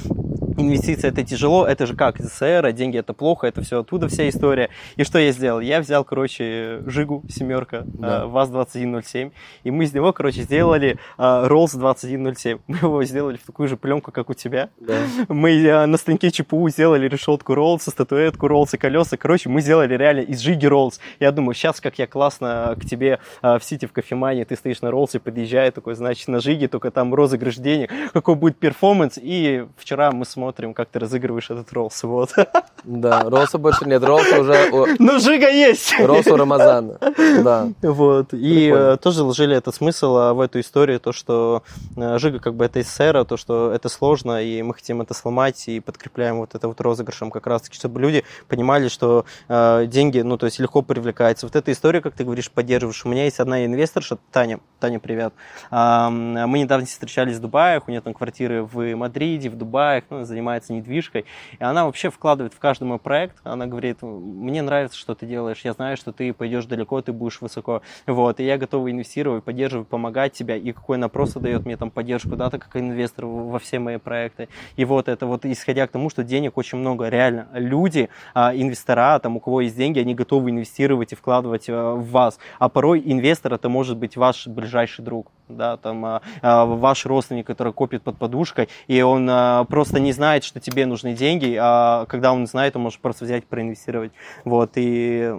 [0.62, 4.28] инвестиции это тяжело, это же как СССР, а деньги это плохо, это все оттуда вся
[4.30, 4.70] история.
[4.96, 5.60] И что я сделал?
[5.60, 8.26] Я взял, короче, Жигу семерка, да.
[8.28, 9.32] ВАЗ-2107,
[9.64, 12.60] и мы из него, короче, сделали Rolls 2107.
[12.68, 14.70] Мы его сделали в такую же пленку, как у тебя.
[14.80, 15.00] Да.
[15.28, 19.18] Мы на станке ЧПУ сделали решетку Rolls, статуэтку Rolls и колеса.
[19.18, 21.00] Короче, мы сделали реально из Жиги Rolls.
[21.20, 24.88] Я думаю, сейчас как я классно к тебе в Сити в Кофемании, ты стоишь на
[24.88, 29.18] Rolls и подъезжай, такой, значит, на Жиге, только там розыгрыш денег, какой будет перформанс.
[29.22, 32.32] И вчера мы смотрим посмотрим, как ты разыгрываешь этот Rolls, вот.
[32.84, 34.96] Да, Роллса больше нет, Роллса уже...
[35.00, 35.96] Ну, Жига есть!
[35.98, 36.98] Роллс у Рамазана,
[37.44, 37.70] да.
[37.82, 38.98] Вот, и Прикольно.
[38.98, 41.64] тоже вложили этот смысл в эту историю, то, что
[41.96, 45.80] Жига как бы это эсера, то, что это сложно, и мы хотим это сломать, и
[45.80, 50.60] подкрепляем вот это вот розыгрышем как раз-таки, чтобы люди понимали, что деньги, ну, то есть
[50.60, 51.46] легко привлекаются.
[51.46, 53.06] Вот эта история, как ты говоришь, поддерживаешь.
[53.06, 55.34] У меня есть одна инвесторша, Таня, Таня, привет.
[55.72, 60.74] Мы недавно встречались в Дубае, у нее там квартиры в Мадриде, в Дубае, ну, занимается
[60.74, 61.26] недвижкой,
[61.60, 65.62] и она вообще вкладывает в каждый мой проект, она говорит, мне нравится, что ты делаешь,
[65.64, 69.88] я знаю, что ты пойдешь далеко, ты будешь высоко, вот, и я готова инвестировать, поддерживать,
[69.88, 73.60] помогать тебя, и какой она просто дает мне там поддержку, да, так как инвестор во
[73.60, 74.48] все мои проекты,
[74.78, 79.20] и вот это вот, исходя к тому, что денег очень много, реально, люди, а, инвестора,
[79.20, 83.02] там, у кого есть деньги, они готовы инвестировать и вкладывать а, в вас, а порой
[83.04, 86.22] инвестор это может быть ваш ближайший друг, да, там, а,
[86.66, 89.30] ваш родственник, который копит под подушкой, и он
[89.68, 93.46] просто не знает, что тебе нужны деньги, а когда он знает, он может просто взять,
[93.46, 94.12] проинвестировать.
[94.46, 95.34] Вот, и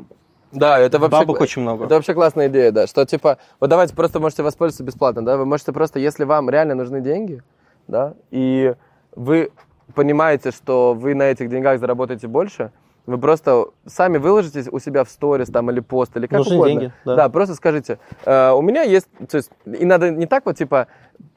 [0.52, 1.18] да, это вообще...
[1.18, 1.86] Бабок очень много.
[1.86, 5.46] Это вообще классная идея, да, что типа, вот давайте просто можете воспользоваться бесплатно, да, вы
[5.46, 7.42] можете просто, если вам реально нужны деньги,
[7.88, 8.74] да, и
[9.16, 9.50] вы
[9.94, 12.70] понимаете, что вы на этих деньгах заработаете больше,
[13.06, 16.70] вы просто сами выложите у себя в сторис там или пост, или как Нужны угодно.
[16.70, 17.16] деньги, да.
[17.16, 20.86] да, просто скажите, э, у меня есть, то есть, и надо не так вот, типа,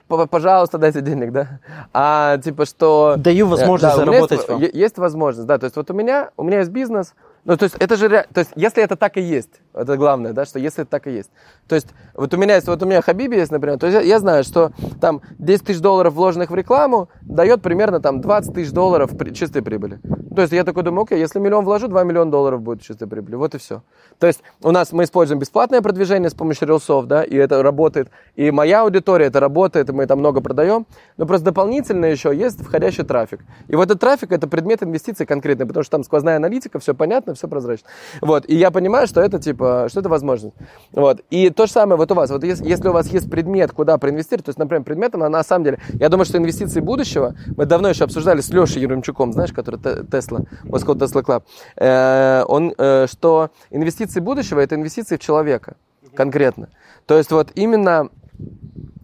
[0.08, 1.60] пожалуйста, дайте денег, да,
[1.94, 3.16] а типа что...
[3.18, 4.62] Даю возможность да, заработать есть, вам.
[4.62, 7.14] есть возможность, да, то есть вот у меня, у меня есть бизнес,
[7.44, 10.46] ну, то есть это же, то есть если это так и есть, это главное, да,
[10.46, 11.30] что если это так и есть.
[11.68, 14.02] То есть вот у меня есть, вот у меня Хабиби есть, например, то есть я,
[14.02, 14.72] я знаю, что
[15.02, 19.62] там 10 тысяч долларов вложенных в рекламу дает примерно там 20 тысяч долларов при, чистой
[19.62, 20.00] прибыли.
[20.36, 23.36] То есть я такой думаю, окей, если миллион вложу, 2 миллиона долларов будет чистой прибыли.
[23.36, 23.84] Вот и все.
[24.20, 28.10] То есть у нас мы используем бесплатное продвижение с помощью рилсов, да, и это работает.
[28.36, 30.86] И моя аудитория, это работает, и мы там много продаем.
[31.18, 33.42] Но просто дополнительно еще есть входящий трафик.
[33.68, 37.34] И вот этот трафик это предмет инвестиций конкретный, потому что там сквозная аналитика, все понятно,
[37.34, 37.88] все прозрачно.
[38.22, 38.46] Вот.
[38.48, 40.56] И я понимаю, что это типа, что это возможность.
[40.92, 41.22] Вот.
[41.30, 42.30] И то же самое вот у вас.
[42.30, 45.66] Вот если, если у вас есть предмет, куда проинвестировать, то есть, например, предметом, на, самом
[45.66, 49.80] деле, я думаю, что инвестиции будущего, мы давно еще обсуждали с Лешей Еремчуком, знаешь, который
[49.80, 55.76] Тесла, Moscow Tesla Club, он, э, что инвестиции будущего это инвестиции в человека
[56.14, 56.70] конкретно.
[57.06, 58.10] То есть вот именно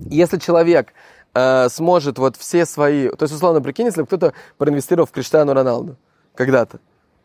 [0.09, 0.93] если человек
[1.33, 3.09] э, сможет вот все свои...
[3.09, 5.97] То есть, условно, прикинь, если кто-то проинвестировал в Криштиану Роналду
[6.35, 6.79] когда-то.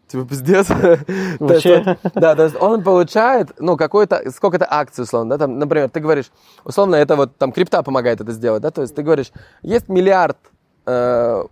[0.08, 0.68] Типа, пиздец.
[1.40, 1.98] Вообще?
[2.14, 6.30] Да, то есть он получает, ну, какой-то, сколько-то акций, условно, да, там, например, ты говоришь,
[6.64, 10.38] условно, это вот, там, крипта помогает это сделать, да, то есть ты говоришь, есть миллиард
[10.86, 11.44] э,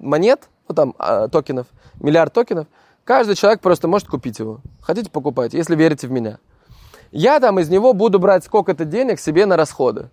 [0.00, 1.68] монет, ну, там, э, токенов,
[2.00, 2.66] миллиард токенов,
[3.04, 4.60] каждый человек просто может купить его.
[4.80, 6.38] Хотите, покупать, если верите в меня.
[7.12, 10.10] Я там из него буду брать сколько-то денег себе на расходы.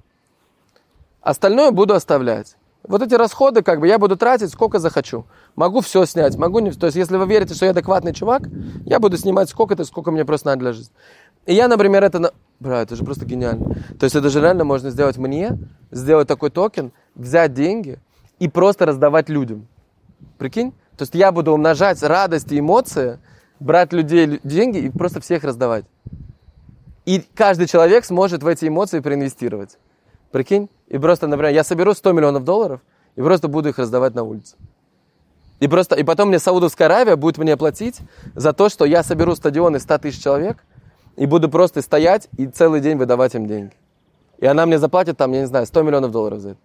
[1.22, 2.58] Остальное буду оставлять.
[2.88, 5.26] Вот эти расходы, как бы, я буду тратить сколько захочу.
[5.56, 6.72] Могу все снять, могу не...
[6.72, 8.44] То есть, если вы верите, что я адекватный чувак,
[8.86, 10.94] я буду снимать сколько-то, сколько мне просто надо для жизни.
[11.46, 12.34] И я, например, это...
[12.60, 13.76] Бля, это же просто гениально.
[14.00, 15.58] То есть, это же реально можно сделать мне,
[15.92, 18.00] сделать такой токен, взять деньги
[18.40, 19.68] и просто раздавать людям.
[20.40, 20.72] Прикинь?
[20.98, 23.20] То есть, я буду умножать радость и эмоции,
[23.60, 25.86] брать людей деньги и просто всех раздавать.
[27.06, 29.78] И каждый человек сможет в эти эмоции проинвестировать.
[30.32, 30.70] Прикинь?
[30.88, 32.82] И просто, например, я соберу 100 миллионов долларов
[33.16, 34.56] и просто буду их раздавать на улице.
[35.60, 38.00] И просто, и потом мне Саудовская Аравия будет мне платить
[38.34, 40.64] за то, что я соберу стадион из 100 тысяч человек
[41.18, 43.74] и буду просто стоять и целый день выдавать им деньги.
[44.40, 46.60] И она мне заплатит там, я не знаю, 100 миллионов долларов за это.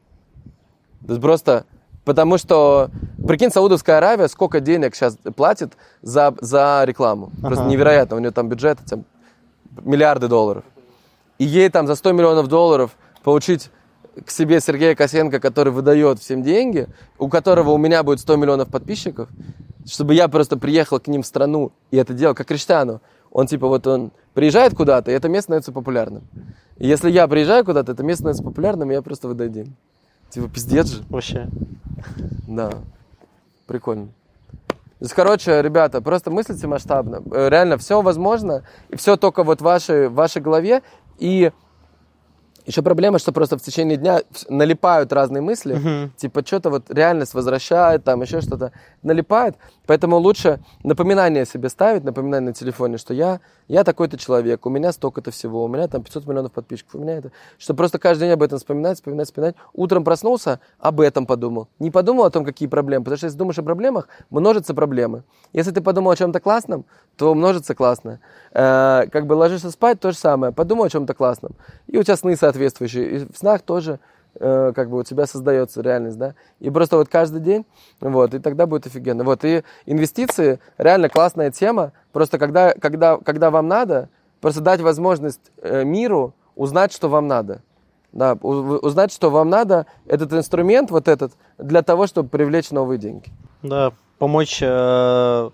[1.07, 1.67] То есть просто,
[2.07, 2.91] потому что,
[3.27, 7.31] прикинь, Саудовская Аравия сколько денег сейчас платит за, за рекламу.
[7.43, 7.71] Просто ага.
[7.71, 9.05] невероятно, у нее там бюджет там,
[9.83, 10.65] миллиарды долларов.
[11.39, 12.97] И ей там за 100 миллионов долларов
[13.27, 13.71] получить
[14.25, 16.87] к себе Сергея Косенко, который выдает всем деньги,
[17.19, 19.29] у которого у меня будет 100 миллионов подписчиков,
[19.85, 23.01] чтобы я просто приехал к ним в страну и это делал, как Криштиану.
[23.33, 26.23] Он типа вот он приезжает куда-то, и это место становится популярным.
[26.77, 29.73] И если я приезжаю куда-то, это место становится популярным, и я просто выдаю деньги.
[30.31, 31.03] Типа пиздец же.
[31.09, 31.49] Вообще.
[32.47, 32.71] Да.
[33.67, 34.07] Прикольно.
[34.07, 37.25] То есть, короче, ребята, просто мыслите масштабно.
[37.33, 40.83] Э, реально, все возможно, и все только вот в вашей, в вашей голове.
[41.19, 41.51] И
[42.67, 46.11] еще проблема, что просто в течение дня налипают разные мысли, uh-huh.
[46.17, 48.73] типа что-то вот реальность возвращает, там еще что-то
[49.03, 49.57] налипает,
[49.87, 54.93] поэтому лучше напоминание себе ставить, напоминание на телефоне, что я, я такой-то человек, у меня
[54.93, 58.33] столько-то всего, у меня там 500 миллионов подписчиков, у меня это, что просто каждый день
[58.33, 59.57] об этом вспоминать, вспоминать, вспоминать.
[59.73, 61.69] Утром проснулся, об этом подумал.
[61.79, 65.23] Не подумал о том, какие проблемы, потому что если думаешь о проблемах, множатся проблемы.
[65.53, 66.85] Если ты подумал о чем-то классном,
[67.17, 68.21] то множится классно.
[68.53, 70.53] Э, как бы ложишься спать, то же самое.
[70.53, 71.55] Подумай о чем-то классном.
[71.87, 73.11] И у тебя сны соответствующие.
[73.11, 73.99] И в снах тоже
[74.35, 77.65] э, как бы у тебя создается реальность, да, и просто вот каждый день,
[78.01, 79.25] вот, и тогда будет офигенно.
[79.25, 84.09] Вот, и инвестиции, реально классная тема, просто когда, когда, когда вам надо,
[84.41, 87.63] просто дать возможность э, миру узнать, что вам надо.
[88.13, 93.29] Да, узнать, что вам надо, этот инструмент, вот этот, для того, чтобы привлечь новые деньги.
[93.63, 95.51] Да, помочь э,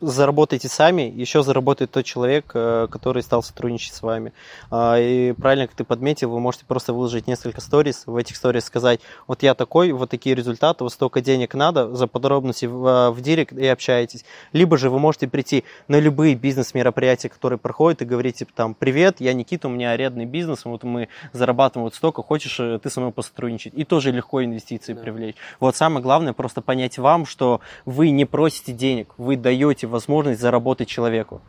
[0.00, 4.32] заработайте сами, еще заработает тот человек, э, который стал сотрудничать с вами.
[4.70, 8.64] А, и правильно, как ты подметил, вы можете просто выложить несколько сториз, в этих сторис
[8.64, 13.10] сказать, вот я такой, вот такие результаты, вот столько денег надо, за подробности в, э,
[13.10, 14.24] в директ и общаетесь.
[14.52, 19.16] Либо же вы можете прийти на любые бизнес-мероприятия, которые проходят, и говорить, типа, там, привет,
[19.20, 23.12] я Никита, у меня арендный бизнес, вот мы зарабатываем вот столько, хочешь ты со мной
[23.12, 23.74] посотрудничать?
[23.74, 25.02] И тоже легко инвестиции да.
[25.02, 25.36] привлечь.
[25.58, 30.88] Вот самое главное просто понять вам, что вы не просите денег, вы даете возможность заработать
[30.88, 31.42] человеку.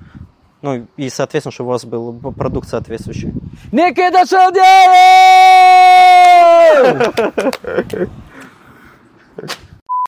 [0.62, 3.34] Ну и, соответственно, чтобы у вас был продукт соответствующий.
[3.72, 4.62] Никита Шелдеев!